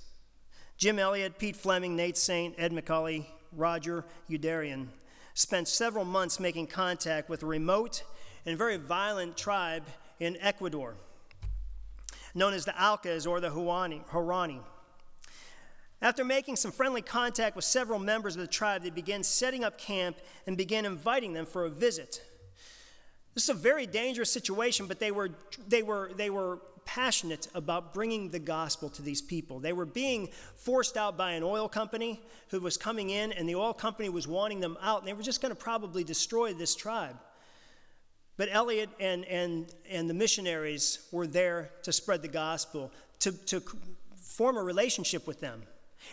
Jim 0.79 0.97
Elliot, 0.97 1.37
Pete 1.37 1.55
Fleming, 1.55 1.95
Nate 1.95 2.17
Saint, 2.17 2.55
Ed 2.57 2.71
McCully, 2.71 3.27
Roger 3.51 4.05
Youderian 4.27 4.87
spent 5.39 5.69
several 5.69 6.03
months 6.03 6.37
making 6.37 6.67
contact 6.67 7.29
with 7.29 7.43
a 7.43 7.45
remote 7.45 8.03
and 8.45 8.57
very 8.57 8.75
violent 8.75 9.37
tribe 9.37 9.83
in 10.19 10.35
Ecuador, 10.41 10.95
known 12.35 12.53
as 12.53 12.65
the 12.65 12.73
Aucas 12.73 13.25
or 13.25 13.39
the 13.39 13.49
Huaorani. 13.49 14.59
After 16.01 16.25
making 16.25 16.57
some 16.57 16.73
friendly 16.73 17.01
contact 17.01 17.55
with 17.55 17.63
several 17.63 17.99
members 17.99 18.35
of 18.35 18.41
the 18.41 18.47
tribe, 18.47 18.83
they 18.83 18.89
began 18.89 19.23
setting 19.23 19.63
up 19.63 19.77
camp 19.77 20.17
and 20.45 20.57
began 20.57 20.85
inviting 20.85 21.31
them 21.31 21.45
for 21.45 21.63
a 21.63 21.69
visit. 21.69 22.21
This 23.33 23.43
is 23.43 23.49
a 23.49 23.53
very 23.53 23.87
dangerous 23.87 24.29
situation, 24.29 24.87
but 24.87 24.99
they 24.99 25.11
were, 25.11 25.31
they 25.69 25.83
were, 25.83 26.11
they 26.17 26.29
were 26.29 26.59
passionate 26.89 27.47
about 27.53 27.93
bringing 27.93 28.31
the 28.31 28.39
gospel 28.39 28.89
to 28.89 29.03
these 29.03 29.21
people. 29.21 29.59
They 29.59 29.73
were 29.73 29.85
being 29.85 30.29
forced 30.55 30.97
out 30.97 31.15
by 31.15 31.33
an 31.33 31.43
oil 31.43 31.69
company 31.69 32.19
who 32.47 32.59
was 32.59 32.77
coming 32.77 33.11
in, 33.11 33.31
and 33.31 33.47
the 33.47 33.53
oil 33.53 33.73
company 33.73 34.09
was 34.09 34.27
wanting 34.27 34.59
them 34.59 34.75
out, 34.81 35.01
and 35.01 35.07
they 35.07 35.13
were 35.13 35.21
just 35.21 35.39
going 35.39 35.51
to 35.51 35.61
probably 35.61 36.03
destroy 36.03 36.51
this 36.51 36.73
tribe. 36.73 37.15
But 38.37 38.49
Elliot 38.51 38.89
and, 38.99 39.23
and, 39.25 39.71
and 39.87 40.09
the 40.09 40.15
missionaries 40.15 41.07
were 41.11 41.27
there 41.27 41.69
to 41.83 41.93
spread 41.93 42.23
the 42.23 42.27
gospel, 42.27 42.91
to, 43.19 43.33
to 43.33 43.61
form 44.15 44.57
a 44.57 44.63
relationship 44.63 45.27
with 45.27 45.39
them. 45.39 45.61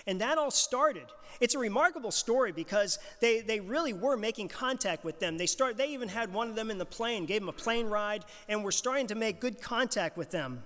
And 0.06 0.20
that 0.20 0.38
all 0.38 0.50
started. 0.50 1.06
It's 1.40 1.54
a 1.54 1.58
remarkable 1.58 2.10
story 2.10 2.52
because 2.52 2.98
they, 3.20 3.40
they 3.40 3.60
really 3.60 3.92
were 3.92 4.16
making 4.16 4.48
contact 4.48 5.04
with 5.04 5.20
them. 5.20 5.38
They, 5.38 5.46
start, 5.46 5.76
they 5.76 5.88
even 5.88 6.08
had 6.08 6.32
one 6.32 6.48
of 6.48 6.56
them 6.56 6.70
in 6.70 6.78
the 6.78 6.86
plane, 6.86 7.26
gave 7.26 7.40
them 7.40 7.48
a 7.48 7.52
plane 7.52 7.86
ride, 7.86 8.24
and 8.48 8.64
were 8.64 8.72
starting 8.72 9.06
to 9.08 9.14
make 9.14 9.40
good 9.40 9.60
contact 9.60 10.16
with 10.16 10.30
them. 10.30 10.62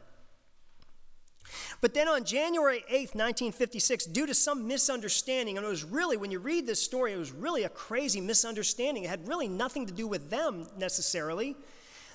But 1.80 1.94
then 1.94 2.08
on 2.08 2.24
January 2.24 2.84
8th, 2.90 3.14
1956, 3.14 4.06
due 4.06 4.26
to 4.26 4.34
some 4.34 4.68
misunderstanding, 4.68 5.56
and 5.56 5.66
it 5.66 5.68
was 5.68 5.84
really, 5.84 6.16
when 6.16 6.30
you 6.30 6.38
read 6.38 6.66
this 6.66 6.82
story, 6.82 7.12
it 7.12 7.18
was 7.18 7.32
really 7.32 7.64
a 7.64 7.68
crazy 7.68 8.20
misunderstanding. 8.20 9.04
It 9.04 9.10
had 9.10 9.26
really 9.26 9.48
nothing 9.48 9.86
to 9.86 9.92
do 9.92 10.06
with 10.06 10.30
them 10.30 10.68
necessarily. 10.78 11.56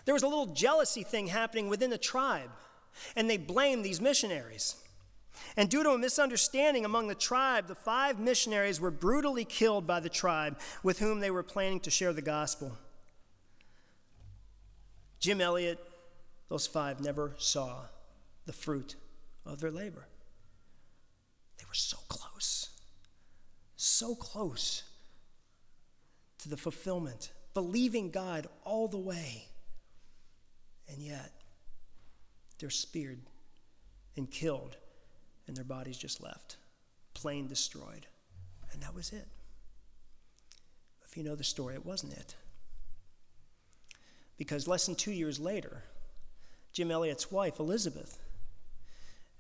There 0.06 0.14
was 0.14 0.24
a 0.24 0.28
little 0.28 0.48
jealousy 0.48 1.04
thing 1.04 1.28
happening 1.28 1.68
within 1.68 1.90
the 1.90 1.98
tribe, 1.98 2.52
and 3.16 3.30
they 3.30 3.38
blamed 3.38 3.84
these 3.84 4.00
missionaries. 4.00 4.76
And 5.58 5.70
due 5.70 5.84
to 5.84 5.92
a 5.92 5.98
misunderstanding 5.98 6.86
among 6.86 7.08
the 7.08 7.16
tribe, 7.16 7.68
the 7.68 7.76
five 7.76 8.20
missionaries 8.20 8.80
were 8.80 8.92
brutally 8.92 9.46
killed 9.46 9.88
by 9.88 10.00
the 10.00 10.10
tribe 10.10 10.60
with 10.84 11.00
whom 11.00 11.20
they 11.20 11.32
were 11.32 11.44
planning 11.44 11.80
to 11.82 11.92
share 11.92 12.14
the 12.14 12.22
gospel. 12.22 12.78
Jim 15.20 15.42
Elliot, 15.42 15.80
those 16.50 16.68
five 16.68 17.00
never 17.00 17.34
saw 17.38 17.86
the 18.46 18.54
fruit 18.54 18.96
of 19.46 19.60
their 19.60 19.72
labor. 19.72 20.08
They 21.58 21.66
were 21.66 21.74
so 21.74 21.98
close, 22.08 22.70
so 23.76 24.14
close 24.14 24.84
to 26.40 26.50
the 26.50 26.58
fulfillment, 26.58 27.32
believing 27.54 28.12
God 28.12 28.48
all 28.64 28.88
the 28.88 28.98
way. 28.98 29.48
And 30.88 31.00
yet, 31.00 31.32
they're 32.60 32.70
speared 32.70 33.22
and 34.16 34.30
killed 34.30 34.78
and 35.48 35.56
their 35.56 35.64
bodies 35.64 35.98
just 35.98 36.22
left, 36.22 36.58
plain 37.14 37.48
destroyed. 37.48 38.08
And 38.72 38.82
that 38.82 38.96
was 38.96 39.12
it. 39.12 39.28
If 41.06 41.16
you 41.16 41.24
know 41.24 41.36
the 41.36 41.44
story, 41.44 41.76
it 41.76 41.86
wasn't 41.86 42.14
it. 42.14 42.36
Because 44.38 44.68
less 44.68 44.86
than 44.86 44.96
two 44.96 45.12
years 45.12 45.40
later, 45.40 45.84
Jim 46.74 46.92
Elliot's 46.92 47.32
wife, 47.32 47.60
Elizabeth, 47.60 48.20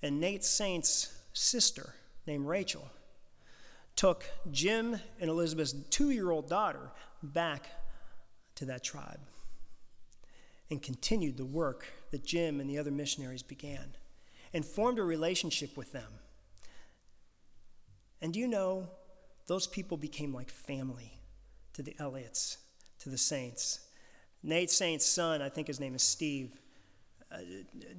and 0.02 0.20
Nate 0.22 0.46
Saint's 0.46 1.13
sister, 1.34 1.96
named 2.26 2.46
Rachel, 2.46 2.89
took 3.96 4.26
Jim 4.52 5.00
and 5.20 5.30
Elizabeth's 5.30 5.74
two 5.89 6.12
year 6.12 6.32
old 6.32 6.48
daughter 6.48 6.91
back 7.22 7.68
to 8.56 8.65
that 8.65 8.84
tribe 8.84 9.20
and 10.70 10.82
continued 10.82 11.38
the 11.38 11.46
work 11.46 11.86
that 12.12 12.26
Jim 12.26 12.60
and 12.60 12.70
the 12.70 12.78
other 12.78 12.91
missionaries 12.91 13.44
began 13.44 13.96
and 14.56 14.63
formed 14.63 15.00
a 15.00 15.04
relationship 15.04 15.76
with 15.76 15.91
them. 15.91 16.13
And 18.22 18.32
do 18.32 18.39
you 18.39 18.48
know, 18.48 18.88
those 19.48 19.68
people 19.68 19.98
became 19.98 20.34
like 20.34 20.50
family 20.50 21.20
to 21.74 21.84
the 21.84 21.94
Elliots, 22.00 22.60
to 23.00 23.10
the 23.10 23.18
Saints. 23.18 23.82
Nate 24.44 24.72
Saint's 24.72 25.06
son, 25.06 25.41
I 25.41 25.50
think 25.50 25.68
his 25.68 25.82
name 25.82 25.94
is 25.94 26.04
Steve, 26.04 26.58
uh, 27.34 27.39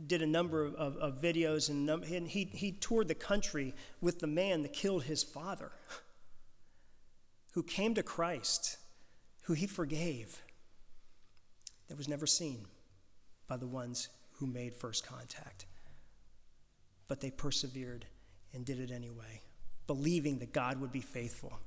did 0.06 0.22
a 0.22 0.26
number 0.26 0.64
of, 0.64 0.74
of, 0.76 0.96
of 0.96 1.20
videos 1.20 1.68
and, 1.68 1.84
num- 1.84 2.04
and 2.04 2.26
he, 2.26 2.44
he 2.44 2.72
toured 2.72 3.08
the 3.08 3.14
country 3.14 3.74
with 4.00 4.20
the 4.20 4.26
man 4.26 4.62
that 4.62 4.72
killed 4.72 5.04
his 5.04 5.22
father, 5.22 5.72
who 7.52 7.62
came 7.62 7.92
to 7.92 8.02
Christ, 8.02 8.78
who 9.42 9.52
he 9.52 9.66
forgave, 9.66 10.40
that 11.88 11.98
was 11.98 12.08
never 12.08 12.26
seen 12.26 12.64
by 13.46 13.58
the 13.58 13.66
ones 13.66 14.08
who 14.38 14.46
made 14.46 14.74
first 14.74 15.06
contact. 15.06 15.66
But 17.08 17.20
they 17.20 17.30
persevered 17.30 18.06
and 18.52 18.64
did 18.64 18.80
it 18.80 18.90
anyway, 18.90 19.42
believing 19.86 20.38
that 20.38 20.52
God 20.52 20.80
would 20.80 20.92
be 20.92 21.00
faithful. 21.00 21.58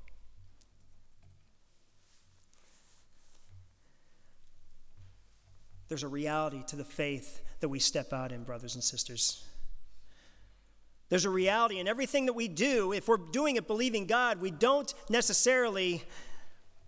There's 5.88 6.04
a 6.04 6.08
reality 6.08 6.63
to 6.67 6.75
the 6.75 6.86
faith 6.86 7.41
that 7.62 7.69
we 7.69 7.80
step 7.80 8.13
out 8.13 8.32
in, 8.32 8.43
brothers 8.43 8.75
and 8.75 8.84
sisters. 8.84 9.43
There's 11.10 11.25
a 11.25 11.30
reality 11.30 11.80
in 11.80 11.88
everything 11.88 12.28
that 12.28 12.34
we 12.34 12.47
do. 12.47 12.93
If 12.93 13.08
we're 13.08 13.17
doing 13.17 13.56
it 13.56 13.65
believing 13.65 14.06
God, 14.06 14.39
we 14.39 14.52
don't 14.52 14.93
necessarily 15.10 16.04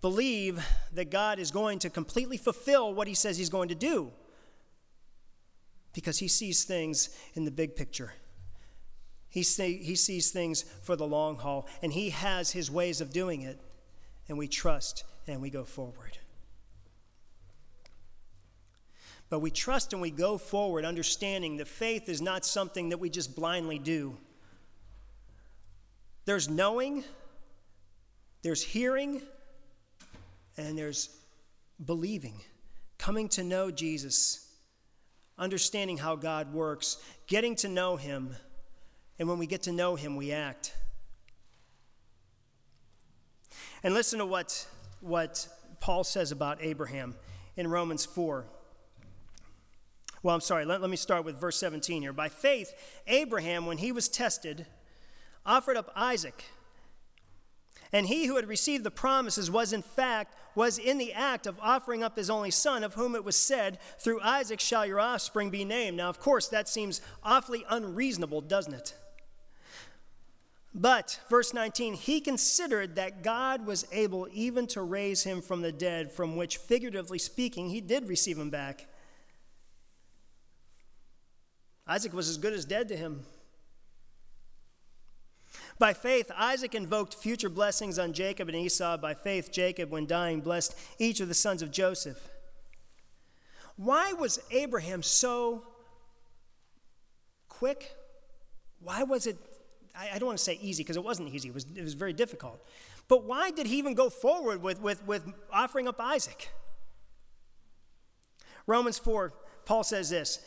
believe 0.00 0.64
that 0.92 1.10
God 1.10 1.40
is 1.40 1.50
going 1.50 1.80
to 1.80 1.90
completely 1.90 2.36
fulfill 2.36 2.94
what 2.94 3.08
He 3.08 3.14
says 3.14 3.36
He's 3.36 3.48
going 3.48 3.68
to 3.68 3.74
do 3.74 4.12
because 5.92 6.18
He 6.18 6.28
sees 6.28 6.62
things 6.64 7.08
in 7.34 7.44
the 7.44 7.50
big 7.50 7.74
picture. 7.74 8.12
He, 9.32 9.42
say, 9.42 9.78
he 9.78 9.94
sees 9.94 10.30
things 10.30 10.60
for 10.82 10.94
the 10.94 11.06
long 11.06 11.36
haul, 11.36 11.66
and 11.80 11.90
He 11.90 12.10
has 12.10 12.50
His 12.50 12.70
ways 12.70 13.00
of 13.00 13.14
doing 13.14 13.40
it, 13.40 13.58
and 14.28 14.36
we 14.36 14.46
trust 14.46 15.04
and 15.26 15.40
we 15.40 15.48
go 15.48 15.64
forward. 15.64 16.18
But 19.30 19.38
we 19.38 19.50
trust 19.50 19.94
and 19.94 20.02
we 20.02 20.10
go 20.10 20.36
forward, 20.36 20.84
understanding 20.84 21.56
that 21.56 21.66
faith 21.66 22.10
is 22.10 22.20
not 22.20 22.44
something 22.44 22.90
that 22.90 22.98
we 22.98 23.08
just 23.08 23.34
blindly 23.34 23.78
do. 23.78 24.18
There's 26.26 26.50
knowing, 26.50 27.02
there's 28.42 28.62
hearing, 28.62 29.22
and 30.58 30.76
there's 30.76 31.08
believing, 31.82 32.34
coming 32.98 33.30
to 33.30 33.42
know 33.42 33.70
Jesus, 33.70 34.46
understanding 35.38 35.96
how 35.96 36.16
God 36.16 36.52
works, 36.52 36.98
getting 37.26 37.56
to 37.56 37.68
know 37.68 37.96
Him, 37.96 38.36
and 39.22 39.28
when 39.28 39.38
we 39.38 39.46
get 39.46 39.62
to 39.62 39.70
know 39.70 39.94
Him, 39.94 40.16
we 40.16 40.32
act. 40.32 40.74
And 43.84 43.94
listen 43.94 44.18
to 44.18 44.26
what, 44.26 44.66
what 45.00 45.46
Paul 45.78 46.02
says 46.02 46.32
about 46.32 46.58
Abraham 46.60 47.14
in 47.56 47.68
Romans 47.68 48.04
4. 48.04 48.44
Well, 50.24 50.34
I'm 50.34 50.40
sorry, 50.40 50.64
let, 50.64 50.80
let 50.80 50.90
me 50.90 50.96
start 50.96 51.24
with 51.24 51.40
verse 51.40 51.56
17 51.60 52.02
here. 52.02 52.12
By 52.12 52.28
faith, 52.30 52.74
Abraham, 53.06 53.64
when 53.64 53.78
he 53.78 53.92
was 53.92 54.08
tested, 54.08 54.66
offered 55.46 55.76
up 55.76 55.92
Isaac. 55.94 56.46
And 57.92 58.08
he 58.08 58.26
who 58.26 58.34
had 58.34 58.48
received 58.48 58.82
the 58.82 58.90
promises 58.90 59.48
was 59.48 59.72
in 59.72 59.82
fact 59.82 60.34
was 60.56 60.78
in 60.78 60.98
the 60.98 61.12
act 61.12 61.46
of 61.46 61.60
offering 61.62 62.02
up 62.02 62.16
his 62.16 62.28
only 62.28 62.50
son, 62.50 62.82
of 62.82 62.94
whom 62.94 63.14
it 63.14 63.22
was 63.22 63.36
said, 63.36 63.78
Through 64.00 64.20
Isaac 64.20 64.58
shall 64.58 64.84
your 64.84 64.98
offspring 64.98 65.50
be 65.50 65.64
named. 65.64 65.96
Now, 65.96 66.08
of 66.08 66.18
course, 66.18 66.48
that 66.48 66.68
seems 66.68 67.00
awfully 67.22 67.64
unreasonable, 67.70 68.40
doesn't 68.40 68.74
it? 68.74 68.94
But, 70.74 71.20
verse 71.28 71.52
19, 71.52 71.94
he 71.94 72.20
considered 72.20 72.96
that 72.96 73.22
God 73.22 73.66
was 73.66 73.86
able 73.92 74.26
even 74.32 74.66
to 74.68 74.80
raise 74.82 75.22
him 75.22 75.42
from 75.42 75.60
the 75.60 75.72
dead, 75.72 76.10
from 76.10 76.34
which, 76.34 76.56
figuratively 76.56 77.18
speaking, 77.18 77.68
he 77.68 77.82
did 77.82 78.08
receive 78.08 78.38
him 78.38 78.48
back. 78.48 78.86
Isaac 81.86 82.14
was 82.14 82.28
as 82.28 82.38
good 82.38 82.54
as 82.54 82.64
dead 82.64 82.88
to 82.88 82.96
him. 82.96 83.26
By 85.78 85.92
faith, 85.92 86.30
Isaac 86.36 86.74
invoked 86.74 87.14
future 87.14 87.48
blessings 87.48 87.98
on 87.98 88.12
Jacob 88.12 88.48
and 88.48 88.56
Esau. 88.56 88.96
By 88.96 89.14
faith, 89.14 89.52
Jacob, 89.52 89.90
when 89.90 90.06
dying, 90.06 90.40
blessed 90.40 90.74
each 90.98 91.20
of 91.20 91.28
the 91.28 91.34
sons 91.34 91.60
of 91.60 91.70
Joseph. 91.70 92.28
Why 93.76 94.12
was 94.12 94.38
Abraham 94.50 95.02
so 95.02 95.64
quick? 97.48 97.96
Why 98.80 99.02
was 99.02 99.26
it, 99.26 99.36
I, 99.94 100.18
don't 100.18 100.26
want 100.26 100.38
to 100.38 100.44
say 100.44 100.58
easy 100.62 100.82
because 100.82 100.96
it 100.96 101.04
wasn't 101.04 101.34
easy, 101.34 101.48
it 101.48 101.54
was, 101.54 101.66
it 101.74 101.82
was 101.82 101.94
very 101.94 102.12
difficult. 102.12 102.64
But 103.08 103.24
why 103.24 103.50
did 103.50 103.66
he 103.66 103.76
even 103.76 103.94
go 103.94 104.08
forward 104.08 104.62
with, 104.62 104.80
with, 104.80 105.06
with 105.06 105.24
offering 105.52 105.86
up 105.86 106.00
Isaac? 106.00 106.48
Romans 108.66 108.98
4, 108.98 109.32
Paul 109.64 109.84
says 109.84 110.10
this 110.10 110.40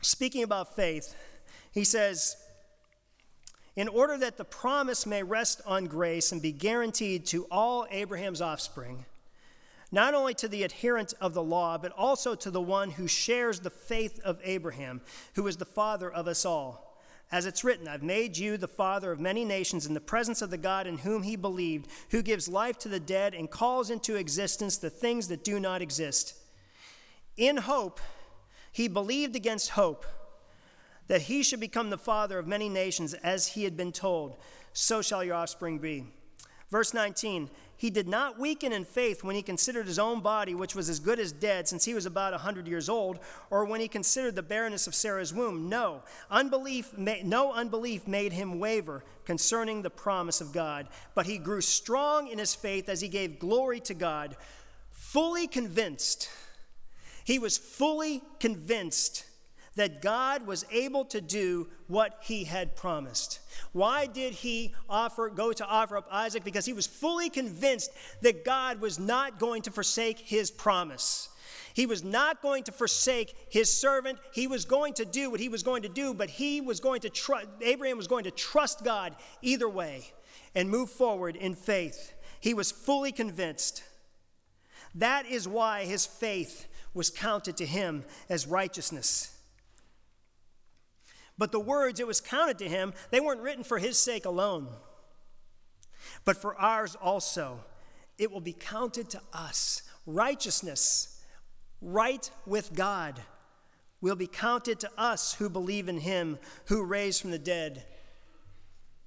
speaking 0.00 0.42
about 0.42 0.74
faith, 0.74 1.14
he 1.70 1.84
says, 1.84 2.36
in 3.74 3.88
order 3.88 4.18
that 4.18 4.36
the 4.36 4.44
promise 4.44 5.06
may 5.06 5.22
rest 5.22 5.62
on 5.64 5.86
grace 5.86 6.32
and 6.32 6.42
be 6.42 6.52
guaranteed 6.52 7.24
to 7.26 7.46
all 7.50 7.86
Abraham's 7.90 8.42
offspring, 8.42 9.06
not 9.90 10.12
only 10.14 10.34
to 10.34 10.48
the 10.48 10.62
adherent 10.62 11.14
of 11.20 11.32
the 11.32 11.42
law, 11.42 11.78
but 11.78 11.92
also 11.92 12.34
to 12.34 12.50
the 12.50 12.60
one 12.60 12.90
who 12.90 13.06
shares 13.06 13.60
the 13.60 13.70
faith 13.70 14.20
of 14.24 14.40
Abraham, 14.44 15.00
who 15.34 15.46
is 15.46 15.56
the 15.56 15.64
father 15.64 16.10
of 16.10 16.26
us 16.26 16.44
all. 16.44 16.91
As 17.32 17.46
it's 17.46 17.64
written, 17.64 17.88
I've 17.88 18.02
made 18.02 18.36
you 18.36 18.58
the 18.58 18.68
father 18.68 19.10
of 19.10 19.18
many 19.18 19.46
nations 19.46 19.86
in 19.86 19.94
the 19.94 20.00
presence 20.00 20.42
of 20.42 20.50
the 20.50 20.58
God 20.58 20.86
in 20.86 20.98
whom 20.98 21.22
he 21.22 21.34
believed, 21.34 21.88
who 22.10 22.20
gives 22.20 22.46
life 22.46 22.76
to 22.80 22.90
the 22.90 23.00
dead 23.00 23.32
and 23.32 23.50
calls 23.50 23.88
into 23.88 24.16
existence 24.16 24.76
the 24.76 24.90
things 24.90 25.28
that 25.28 25.42
do 25.42 25.58
not 25.58 25.80
exist. 25.80 26.34
In 27.38 27.56
hope, 27.56 28.00
he 28.70 28.86
believed 28.86 29.34
against 29.34 29.70
hope 29.70 30.04
that 31.08 31.22
he 31.22 31.42
should 31.42 31.58
become 31.58 31.88
the 31.88 31.96
father 31.96 32.38
of 32.38 32.46
many 32.46 32.68
nations, 32.68 33.14
as 33.14 33.48
he 33.48 33.64
had 33.64 33.78
been 33.78 33.92
told, 33.92 34.36
so 34.74 35.00
shall 35.00 35.24
your 35.24 35.34
offspring 35.34 35.78
be. 35.78 36.04
Verse 36.70 36.92
19, 36.92 37.48
he 37.82 37.90
did 37.90 38.06
not 38.06 38.38
weaken 38.38 38.70
in 38.70 38.84
faith 38.84 39.24
when 39.24 39.34
he 39.34 39.42
considered 39.42 39.88
his 39.88 39.98
own 39.98 40.20
body, 40.20 40.54
which 40.54 40.76
was 40.76 40.88
as 40.88 41.00
good 41.00 41.18
as 41.18 41.32
dead, 41.32 41.66
since 41.66 41.84
he 41.84 41.94
was 41.94 42.06
about 42.06 42.32
a 42.32 42.36
100 42.36 42.68
years 42.68 42.88
old, 42.88 43.18
or 43.50 43.64
when 43.64 43.80
he 43.80 43.88
considered 43.88 44.36
the 44.36 44.42
barrenness 44.42 44.86
of 44.86 44.94
Sarah's 44.94 45.34
womb. 45.34 45.68
No, 45.68 46.04
unbelief, 46.30 46.96
no 46.96 47.52
unbelief 47.52 48.06
made 48.06 48.32
him 48.32 48.60
waver 48.60 49.02
concerning 49.24 49.82
the 49.82 49.90
promise 49.90 50.40
of 50.40 50.52
God, 50.52 50.86
but 51.16 51.26
he 51.26 51.38
grew 51.38 51.60
strong 51.60 52.28
in 52.28 52.38
his 52.38 52.54
faith 52.54 52.88
as 52.88 53.00
he 53.00 53.08
gave 53.08 53.40
glory 53.40 53.80
to 53.80 53.94
God, 53.94 54.36
fully 54.92 55.48
convinced 55.48 56.30
he 57.24 57.40
was 57.40 57.58
fully 57.58 58.22
convinced 58.38 59.24
that 59.74 60.02
God 60.02 60.46
was 60.46 60.66
able 60.70 61.04
to 61.06 61.20
do 61.20 61.68
what 61.86 62.18
he 62.22 62.44
had 62.44 62.76
promised. 62.76 63.40
Why 63.72 64.06
did 64.06 64.34
he 64.34 64.74
offer 64.88 65.30
go 65.30 65.52
to 65.52 65.66
offer 65.66 65.96
up 65.96 66.08
Isaac? 66.10 66.44
Because 66.44 66.66
he 66.66 66.72
was 66.72 66.86
fully 66.86 67.30
convinced 67.30 67.90
that 68.20 68.44
God 68.44 68.80
was 68.80 68.98
not 68.98 69.38
going 69.38 69.62
to 69.62 69.70
forsake 69.70 70.18
his 70.18 70.50
promise. 70.50 71.30
He 71.74 71.86
was 71.86 72.04
not 72.04 72.42
going 72.42 72.64
to 72.64 72.72
forsake 72.72 73.34
his 73.48 73.74
servant. 73.74 74.18
He 74.32 74.46
was 74.46 74.64
going 74.66 74.94
to 74.94 75.06
do 75.06 75.30
what 75.30 75.40
he 75.40 75.48
was 75.48 75.62
going 75.62 75.82
to 75.82 75.88
do, 75.88 76.12
but 76.12 76.28
he 76.28 76.60
was 76.60 76.80
going 76.80 77.00
to 77.00 77.10
trust 77.10 77.48
Abraham 77.62 77.96
was 77.96 78.08
going 78.08 78.24
to 78.24 78.30
trust 78.30 78.84
God 78.84 79.16
either 79.40 79.68
way 79.68 80.12
and 80.54 80.68
move 80.68 80.90
forward 80.90 81.34
in 81.34 81.54
faith. 81.54 82.12
He 82.40 82.52
was 82.52 82.70
fully 82.70 83.12
convinced. 83.12 83.84
That 84.94 85.24
is 85.24 85.48
why 85.48 85.84
his 85.84 86.04
faith 86.04 86.66
was 86.92 87.08
counted 87.08 87.56
to 87.56 87.64
him 87.64 88.04
as 88.28 88.46
righteousness. 88.46 89.31
But 91.42 91.50
the 91.50 91.58
words 91.58 91.98
it 91.98 92.06
was 92.06 92.20
counted 92.20 92.56
to 92.58 92.68
him, 92.68 92.94
they 93.10 93.18
weren't 93.18 93.40
written 93.40 93.64
for 93.64 93.78
his 93.78 93.98
sake 93.98 94.26
alone, 94.26 94.68
but 96.24 96.36
for 96.36 96.54
ours 96.54 96.94
also. 96.94 97.64
It 98.16 98.30
will 98.30 98.40
be 98.40 98.52
counted 98.52 99.10
to 99.10 99.20
us. 99.32 99.82
Righteousness, 100.06 101.20
right 101.80 102.30
with 102.46 102.72
God, 102.74 103.22
will 104.00 104.14
be 104.14 104.28
counted 104.28 104.78
to 104.78 104.90
us 104.96 105.34
who 105.34 105.50
believe 105.50 105.88
in 105.88 105.98
him 105.98 106.38
who 106.66 106.84
raised 106.84 107.22
from 107.22 107.32
the 107.32 107.40
dead 107.40 107.86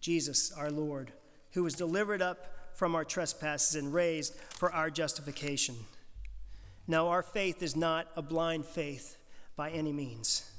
Jesus, 0.02 0.52
our 0.52 0.72
Lord, 0.72 1.14
who 1.54 1.64
was 1.64 1.74
delivered 1.74 2.22
up 2.22 2.74
from 2.74 2.96
our 2.96 3.06
trespasses 3.06 3.76
and 3.76 3.94
raised 3.94 4.36
for 4.50 4.74
our 4.74 4.90
justification. 4.90 5.78
Now, 6.86 7.08
our 7.08 7.24
faith 7.24 7.64
is 7.64 7.78
not 7.78 8.08
a 8.18 8.22
blind 8.22 8.66
faith 8.66 9.16
by 9.56 9.70
any 9.70 9.94
means. 9.94 10.52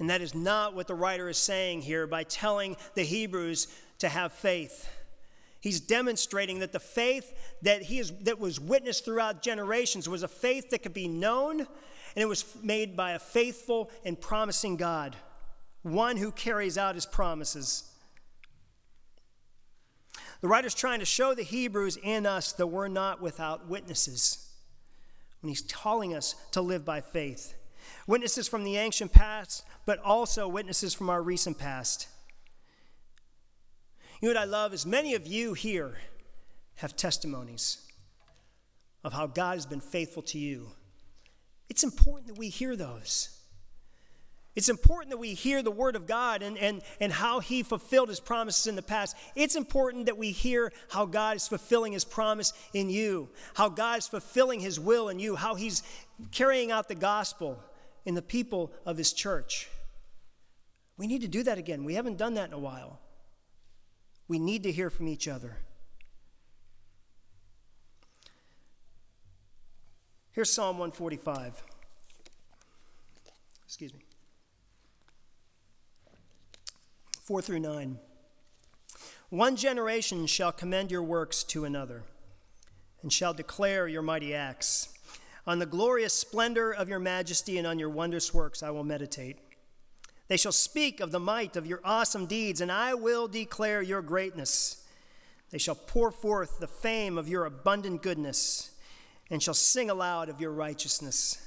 And 0.00 0.08
that 0.08 0.22
is 0.22 0.34
not 0.34 0.74
what 0.74 0.86
the 0.86 0.94
writer 0.94 1.28
is 1.28 1.36
saying 1.36 1.82
here 1.82 2.06
by 2.06 2.24
telling 2.24 2.76
the 2.94 3.02
Hebrews 3.02 3.68
to 3.98 4.08
have 4.08 4.32
faith. 4.32 4.88
He's 5.60 5.78
demonstrating 5.78 6.60
that 6.60 6.72
the 6.72 6.80
faith 6.80 7.34
that, 7.60 7.82
he 7.82 7.98
is, 7.98 8.10
that 8.22 8.40
was 8.40 8.58
witnessed 8.58 9.04
throughout 9.04 9.42
generations 9.42 10.08
was 10.08 10.22
a 10.22 10.28
faith 10.28 10.70
that 10.70 10.82
could 10.82 10.94
be 10.94 11.06
known, 11.06 11.60
and 11.60 11.68
it 12.16 12.26
was 12.26 12.56
made 12.62 12.96
by 12.96 13.12
a 13.12 13.18
faithful 13.18 13.90
and 14.02 14.18
promising 14.18 14.76
God, 14.76 15.16
one 15.82 16.16
who 16.16 16.32
carries 16.32 16.78
out 16.78 16.94
his 16.94 17.04
promises. 17.04 17.84
The 20.40 20.48
writer's 20.48 20.74
trying 20.74 21.00
to 21.00 21.04
show 21.04 21.34
the 21.34 21.42
Hebrews 21.42 21.98
and 22.02 22.26
us 22.26 22.52
that 22.54 22.68
we're 22.68 22.88
not 22.88 23.20
without 23.20 23.68
witnesses 23.68 24.48
when 25.42 25.50
he's 25.50 25.60
calling 25.60 26.14
us 26.14 26.34
to 26.52 26.62
live 26.62 26.86
by 26.86 27.02
faith. 27.02 27.54
Witnesses 28.06 28.48
from 28.48 28.64
the 28.64 28.76
ancient 28.76 29.12
past, 29.12 29.64
but 29.86 29.98
also 30.00 30.48
witnesses 30.48 30.94
from 30.94 31.10
our 31.10 31.22
recent 31.22 31.58
past. 31.58 32.08
You 34.20 34.28
know 34.28 34.40
what 34.40 34.42
I 34.42 34.50
love 34.50 34.74
is 34.74 34.84
many 34.84 35.14
of 35.14 35.26
you 35.26 35.54
here 35.54 35.98
have 36.76 36.96
testimonies 36.96 37.86
of 39.02 39.12
how 39.12 39.26
God 39.26 39.54
has 39.54 39.66
been 39.66 39.80
faithful 39.80 40.22
to 40.24 40.38
you. 40.38 40.72
It's 41.68 41.84
important 41.84 42.26
that 42.26 42.38
we 42.38 42.48
hear 42.48 42.76
those. 42.76 43.40
It's 44.56 44.68
important 44.68 45.10
that 45.10 45.18
we 45.18 45.34
hear 45.34 45.62
the 45.62 45.70
word 45.70 45.94
of 45.94 46.06
God 46.06 46.42
and, 46.42 46.58
and, 46.58 46.82
and 47.00 47.12
how 47.12 47.38
he 47.38 47.62
fulfilled 47.62 48.08
his 48.08 48.18
promises 48.18 48.66
in 48.66 48.74
the 48.74 48.82
past. 48.82 49.16
It's 49.36 49.54
important 49.54 50.06
that 50.06 50.18
we 50.18 50.32
hear 50.32 50.72
how 50.90 51.06
God 51.06 51.36
is 51.36 51.46
fulfilling 51.46 51.92
his 51.92 52.04
promise 52.04 52.52
in 52.74 52.90
you, 52.90 53.30
how 53.54 53.68
God 53.68 54.00
is 54.00 54.08
fulfilling 54.08 54.60
his 54.60 54.80
will 54.80 55.08
in 55.08 55.18
you, 55.20 55.36
how 55.36 55.54
he's 55.54 55.82
carrying 56.32 56.72
out 56.72 56.88
the 56.88 56.96
gospel 56.96 57.62
in 58.04 58.14
the 58.14 58.22
people 58.22 58.72
of 58.84 58.96
his 58.96 59.12
church. 59.12 59.68
We 60.96 61.06
need 61.06 61.22
to 61.22 61.28
do 61.28 61.42
that 61.42 61.58
again. 61.58 61.84
We 61.84 61.94
haven't 61.94 62.18
done 62.18 62.34
that 62.34 62.48
in 62.48 62.52
a 62.52 62.58
while. 62.58 63.00
We 64.28 64.38
need 64.38 64.62
to 64.64 64.72
hear 64.72 64.90
from 64.90 65.08
each 65.08 65.26
other. 65.26 65.56
Here's 70.32 70.50
Psalm 70.52 70.78
145. 70.78 71.62
Excuse 73.64 73.92
me. 73.92 74.00
4 77.22 77.42
through 77.42 77.60
9. 77.60 77.98
One 79.30 79.56
generation 79.56 80.26
shall 80.26 80.52
commend 80.52 80.90
your 80.90 81.02
works 81.02 81.44
to 81.44 81.64
another, 81.64 82.02
and 83.02 83.12
shall 83.12 83.32
declare 83.32 83.86
your 83.86 84.02
mighty 84.02 84.34
acts. 84.34 84.88
On 85.46 85.58
the 85.58 85.66
glorious 85.66 86.12
splendor 86.12 86.72
of 86.72 86.88
your 86.88 86.98
majesty 86.98 87.58
and 87.58 87.66
on 87.66 87.78
your 87.78 87.90
wondrous 87.90 88.34
works 88.34 88.62
I 88.62 88.70
will 88.70 88.84
meditate. 88.84 89.38
They 90.28 90.36
shall 90.36 90.52
speak 90.52 91.00
of 91.00 91.10
the 91.10 91.18
might 91.18 91.56
of 91.56 91.66
your 91.66 91.80
awesome 91.84 92.26
deeds, 92.26 92.60
and 92.60 92.70
I 92.70 92.94
will 92.94 93.26
declare 93.26 93.82
your 93.82 94.00
greatness. 94.00 94.86
They 95.50 95.58
shall 95.58 95.74
pour 95.74 96.12
forth 96.12 96.60
the 96.60 96.68
fame 96.68 97.18
of 97.18 97.28
your 97.28 97.46
abundant 97.46 98.00
goodness, 98.02 98.70
and 99.28 99.42
shall 99.42 99.54
sing 99.54 99.90
aloud 99.90 100.28
of 100.28 100.40
your 100.40 100.52
righteousness. 100.52 101.44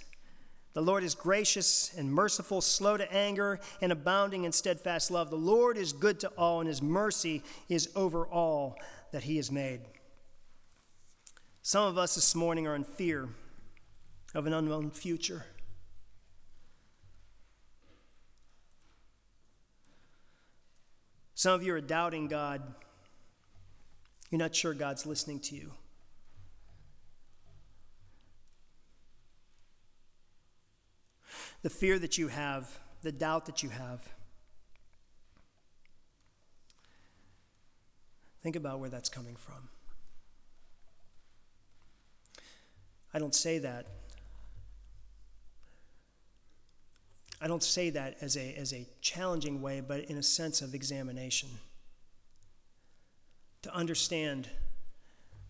The 0.74 0.82
Lord 0.82 1.04
is 1.04 1.16
gracious 1.16 1.94
and 1.96 2.12
merciful, 2.12 2.60
slow 2.60 2.98
to 2.98 3.14
anger, 3.14 3.60
and 3.80 3.92
abounding 3.92 4.44
in 4.44 4.52
steadfast 4.52 5.12
love. 5.12 5.30
The 5.30 5.38
Lord 5.38 5.78
is 5.78 5.94
good 5.94 6.20
to 6.22 6.30
all, 6.30 6.60
and 6.60 6.68
his 6.68 6.82
mercy 6.82 7.42
is 7.70 7.90
over 7.96 8.28
all 8.28 8.76
that 9.12 9.24
he 9.24 9.38
has 9.38 9.52
made. 9.52 9.82
Some 11.62 11.88
of 11.88 11.98
us 11.98 12.16
this 12.16 12.36
morning 12.36 12.68
are 12.68 12.76
in 12.76 12.84
fear 12.84 13.30
of 14.34 14.46
an 14.48 14.54
unknown 14.54 14.92
future. 14.92 15.46
Some 21.36 21.54
of 21.54 21.64
you 21.64 21.74
are 21.74 21.82
doubting 21.82 22.28
God. 22.28 22.62
You're 24.30 24.40
not 24.40 24.56
sure 24.56 24.74
God's 24.74 25.06
listening 25.06 25.40
to 25.42 25.56
you. 25.56 25.72
the 31.64 31.70
fear 31.70 31.98
that 31.98 32.18
you 32.18 32.28
have, 32.28 32.78
the 33.02 33.12
doubt 33.12 33.46
that 33.48 33.64
you 33.64 33.70
have. 33.70 34.02
Think 38.44 38.58
about 38.58 38.82
where 38.82 38.90
that's 38.90 39.08
coming 39.08 39.38
from. 39.38 39.70
I 43.14 43.20
don't 43.20 43.34
say 43.34 43.60
that. 43.60 43.88
I 47.44 47.48
don't 47.48 47.62
say 47.62 47.90
that 47.90 48.16
as 48.22 48.38
a, 48.38 48.56
as 48.56 48.72
a 48.72 48.88
challenging 49.02 49.62
way, 49.62 49.82
but 49.82 50.06
in 50.06 50.18
a 50.18 50.24
sense 50.24 50.62
of 50.62 50.74
examination. 50.74 51.50
To 53.64 53.76
understand, 53.76 54.48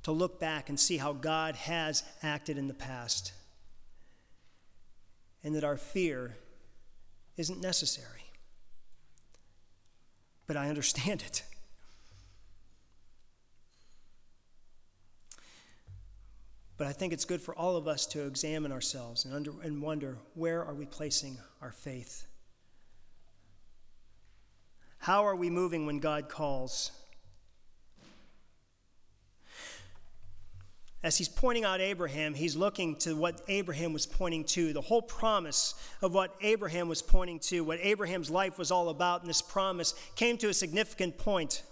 to 0.01 0.11
look 0.11 0.39
back 0.39 0.69
and 0.69 0.79
see 0.79 0.97
how 0.97 1.13
God 1.13 1.55
has 1.55 2.03
acted 2.23 2.57
in 2.57 2.67
the 2.67 2.73
past 2.73 3.31
and 5.43 5.53
that 5.55 5.63
our 5.63 5.77
fear 5.77 6.35
isn't 7.37 7.61
necessary. 7.61 8.31
But 10.47 10.57
I 10.57 10.69
understand 10.69 11.21
it. 11.21 11.43
But 16.83 16.89
I 16.89 16.91
think 16.91 17.13
it's 17.13 17.23
good 17.23 17.41
for 17.41 17.55
all 17.55 17.77
of 17.77 17.87
us 17.87 18.05
to 18.07 18.27
examine 18.27 18.73
ourselves 18.73 19.23
and, 19.23 19.33
under, 19.33 19.53
and 19.61 19.81
wonder 19.81 20.17
where 20.33 20.65
are 20.65 20.73
we 20.73 20.85
placing 20.85 21.37
our 21.61 21.71
faith? 21.71 22.27
How 24.97 25.25
are 25.25 25.35
we 25.37 25.49
moving 25.49 25.85
when 25.85 25.99
God 25.99 26.27
calls? 26.27 26.91
as 31.03 31.17
he's 31.17 31.29
pointing 31.29 31.63
out 31.63 31.79
Abraham, 31.79 32.33
he's 32.33 32.57
looking 32.57 32.97
to 32.97 33.15
what 33.15 33.41
Abraham 33.47 33.93
was 33.93 34.05
pointing 34.05 34.43
to, 34.43 34.73
the 34.73 34.81
whole 34.81 35.01
promise 35.01 35.75
of 36.01 36.13
what 36.13 36.35
Abraham 36.41 36.89
was 36.89 37.01
pointing 37.01 37.39
to, 37.39 37.63
what 37.63 37.79
Abraham's 37.81 38.29
life 38.29 38.57
was 38.57 38.71
all 38.71 38.89
about, 38.89 39.21
and 39.21 39.29
this 39.29 39.41
promise 39.41 39.93
came 40.17 40.37
to 40.39 40.49
a 40.49 40.53
significant 40.53 41.17
point 41.17 41.63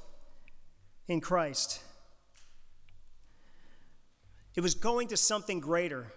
in 1.09 1.19
Christ. 1.19 1.81
It 4.55 4.61
was 4.61 4.75
going 4.75 5.07
to 5.09 5.17
something 5.17 5.59
greater, 5.59 6.11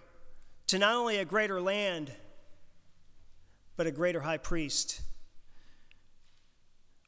to 0.67 0.79
not 0.79 0.95
only 0.95 1.17
a 1.17 1.25
greater 1.25 1.61
land, 1.61 2.11
but 3.77 3.87
a 3.87 3.91
greater 3.91 4.21
high 4.21 4.37
priest. 4.37 5.01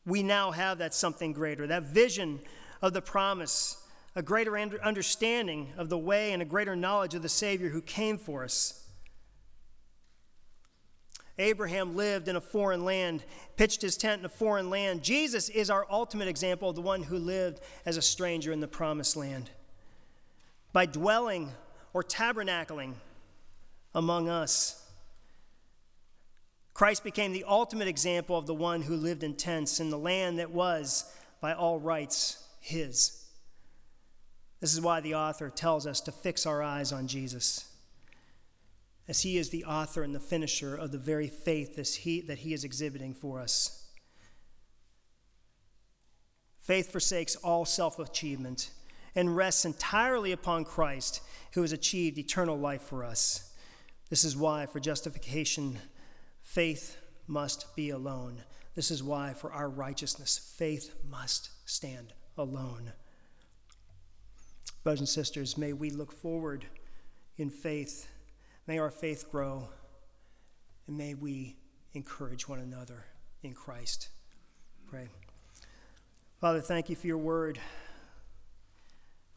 We 0.05 0.23
now 0.23 0.51
have 0.51 0.77
that 0.77 0.93
something 0.93 1.33
greater, 1.33 1.67
that 1.67 1.83
vision 1.83 2.39
of 2.81 2.93
the 2.93 3.01
promise 3.01 3.77
a 4.17 4.23
greater 4.23 4.57
understanding 4.57 5.71
of 5.77 5.89
the 5.89 5.97
way 5.97 6.33
and 6.33 6.41
a 6.41 6.45
greater 6.45 6.75
knowledge 6.75 7.13
of 7.13 7.21
the 7.21 7.29
Savior 7.29 7.69
who 7.69 7.83
came 7.83 8.17
for 8.17 8.43
us. 8.43 8.83
Abraham 11.37 11.95
lived 11.95 12.27
in 12.27 12.35
a 12.35 12.41
foreign 12.41 12.83
land, 12.83 13.23
pitched 13.57 13.83
his 13.83 13.95
tent 13.95 14.21
in 14.21 14.25
a 14.25 14.29
foreign 14.29 14.71
land. 14.71 15.03
Jesus 15.03 15.49
is 15.49 15.69
our 15.69 15.85
ultimate 15.91 16.27
example 16.27 16.67
of 16.67 16.75
the 16.75 16.81
one 16.81 17.03
who 17.03 17.19
lived 17.19 17.59
as 17.85 17.95
a 17.95 18.01
stranger 18.01 18.51
in 18.51 18.59
the 18.59 18.67
promised 18.67 19.15
land. 19.15 19.51
By 20.73 20.85
dwelling 20.85 21.51
or 21.93 22.03
tabernacling 22.03 22.93
among 23.93 24.29
us, 24.29 24.83
Christ 26.73 27.03
became 27.03 27.33
the 27.33 27.45
ultimate 27.47 27.87
example 27.87 28.37
of 28.37 28.45
the 28.45 28.53
one 28.53 28.83
who 28.83 28.95
lived 28.95 29.23
in 29.23 29.33
tents 29.33 29.79
in 29.79 29.89
the 29.89 29.97
land 29.97 30.37
that 30.37 30.51
was, 30.51 31.11
by 31.41 31.53
all 31.53 31.79
rights, 31.79 32.43
his. 32.59 33.25
This 34.59 34.73
is 34.73 34.81
why 34.81 34.99
the 34.99 35.15
author 35.15 35.49
tells 35.49 35.87
us 35.87 36.01
to 36.01 36.11
fix 36.11 36.45
our 36.45 36.61
eyes 36.61 36.91
on 36.91 37.07
Jesus, 37.07 37.71
as 39.07 39.21
he 39.21 39.37
is 39.37 39.49
the 39.49 39.65
author 39.65 40.03
and 40.03 40.13
the 40.13 40.19
finisher 40.19 40.75
of 40.75 40.91
the 40.91 40.97
very 40.99 41.27
faith 41.27 41.75
that 41.75 42.37
he, 42.39 42.53
is 42.53 42.63
exhibiting 42.63 43.13
for 43.13 43.39
us. 43.39 43.85
Faith 46.59 46.91
forsakes 46.91 47.35
all 47.37 47.65
self 47.65 47.97
achievement 47.97 48.69
and 49.17 49.35
rests 49.35 49.65
entirely 49.65 50.31
upon 50.31 50.63
Christ, 50.63 51.21
who 51.53 51.63
has 51.63 51.71
achieved 51.71 52.19
eternal 52.19 52.55
life 52.55 52.83
for 52.83 53.03
us. 53.03 53.51
This 54.11 54.23
is 54.23 54.37
why, 54.37 54.67
for 54.67 54.79
justification, 54.79 55.79
faith 56.43 56.97
must 57.25 57.75
be 57.75 57.89
alone. 57.89 58.43
This 58.75 58.91
is 58.91 59.01
why, 59.01 59.33
for 59.33 59.51
our 59.51 59.69
righteousness, 59.69 60.53
faith 60.55 60.93
must 61.09 61.49
stand 61.65 62.13
alone. 62.37 62.93
Brothers 64.83 64.99
and 64.99 65.09
sisters, 65.09 65.57
may 65.57 65.73
we 65.73 65.89
look 65.89 66.11
forward 66.11 66.67
in 67.37 67.49
faith. 67.49 68.07
May 68.67 68.77
our 68.77 68.91
faith 68.91 69.31
grow. 69.31 69.67
And 70.85 70.95
may 70.95 71.15
we 71.15 71.57
encourage 71.95 72.47
one 72.47 72.59
another 72.59 73.05
in 73.41 73.53
Christ. 73.53 74.09
Pray. 74.87 75.07
Father, 76.39 76.61
thank 76.61 76.87
you 76.87 76.95
for 76.95 77.07
your 77.07 77.17
word. 77.17 77.59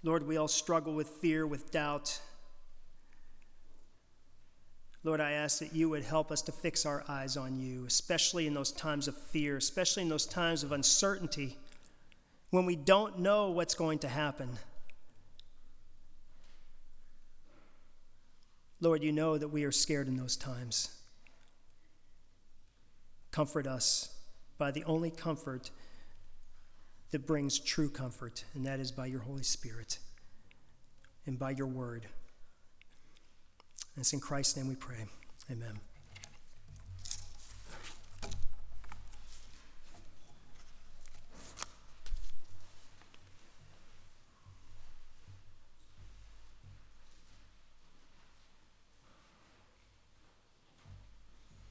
Lord, 0.02 0.26
we 0.26 0.36
all 0.38 0.48
struggle 0.48 0.94
with 0.94 1.08
fear, 1.08 1.46
with 1.46 1.70
doubt. 1.70 2.20
Lord, 5.02 5.20
I 5.20 5.32
ask 5.32 5.58
that 5.58 5.74
you 5.74 5.88
would 5.90 6.04
help 6.04 6.30
us 6.30 6.42
to 6.42 6.52
fix 6.52 6.86
our 6.86 7.04
eyes 7.08 7.36
on 7.36 7.58
you, 7.58 7.86
especially 7.86 8.46
in 8.46 8.54
those 8.54 8.72
times 8.72 9.08
of 9.08 9.16
fear, 9.16 9.56
especially 9.56 10.02
in 10.02 10.08
those 10.08 10.26
times 10.26 10.62
of 10.62 10.72
uncertainty 10.72 11.56
when 12.50 12.66
we 12.66 12.76
don't 12.76 13.18
know 13.18 13.50
what's 13.50 13.74
going 13.74 13.98
to 14.00 14.08
happen. 14.08 14.50
Lord, 18.80 19.02
you 19.02 19.12
know 19.12 19.36
that 19.36 19.48
we 19.48 19.64
are 19.64 19.72
scared 19.72 20.08
in 20.08 20.16
those 20.16 20.36
times. 20.36 20.88
Comfort 23.30 23.66
us 23.66 24.14
by 24.56 24.70
the 24.70 24.84
only 24.84 25.10
comfort 25.10 25.70
that 27.10 27.26
brings 27.26 27.58
true 27.58 27.88
comfort, 27.88 28.44
and 28.54 28.64
that 28.66 28.80
is 28.80 28.92
by 28.92 29.06
your 29.06 29.20
Holy 29.20 29.42
Spirit 29.42 29.98
and 31.26 31.38
by 31.38 31.50
your 31.50 31.66
word. 31.66 32.06
And 33.94 34.02
it's 34.02 34.12
in 34.12 34.20
Christ's 34.20 34.56
name 34.56 34.68
we 34.68 34.76
pray. 34.76 35.06
Amen. 35.50 35.80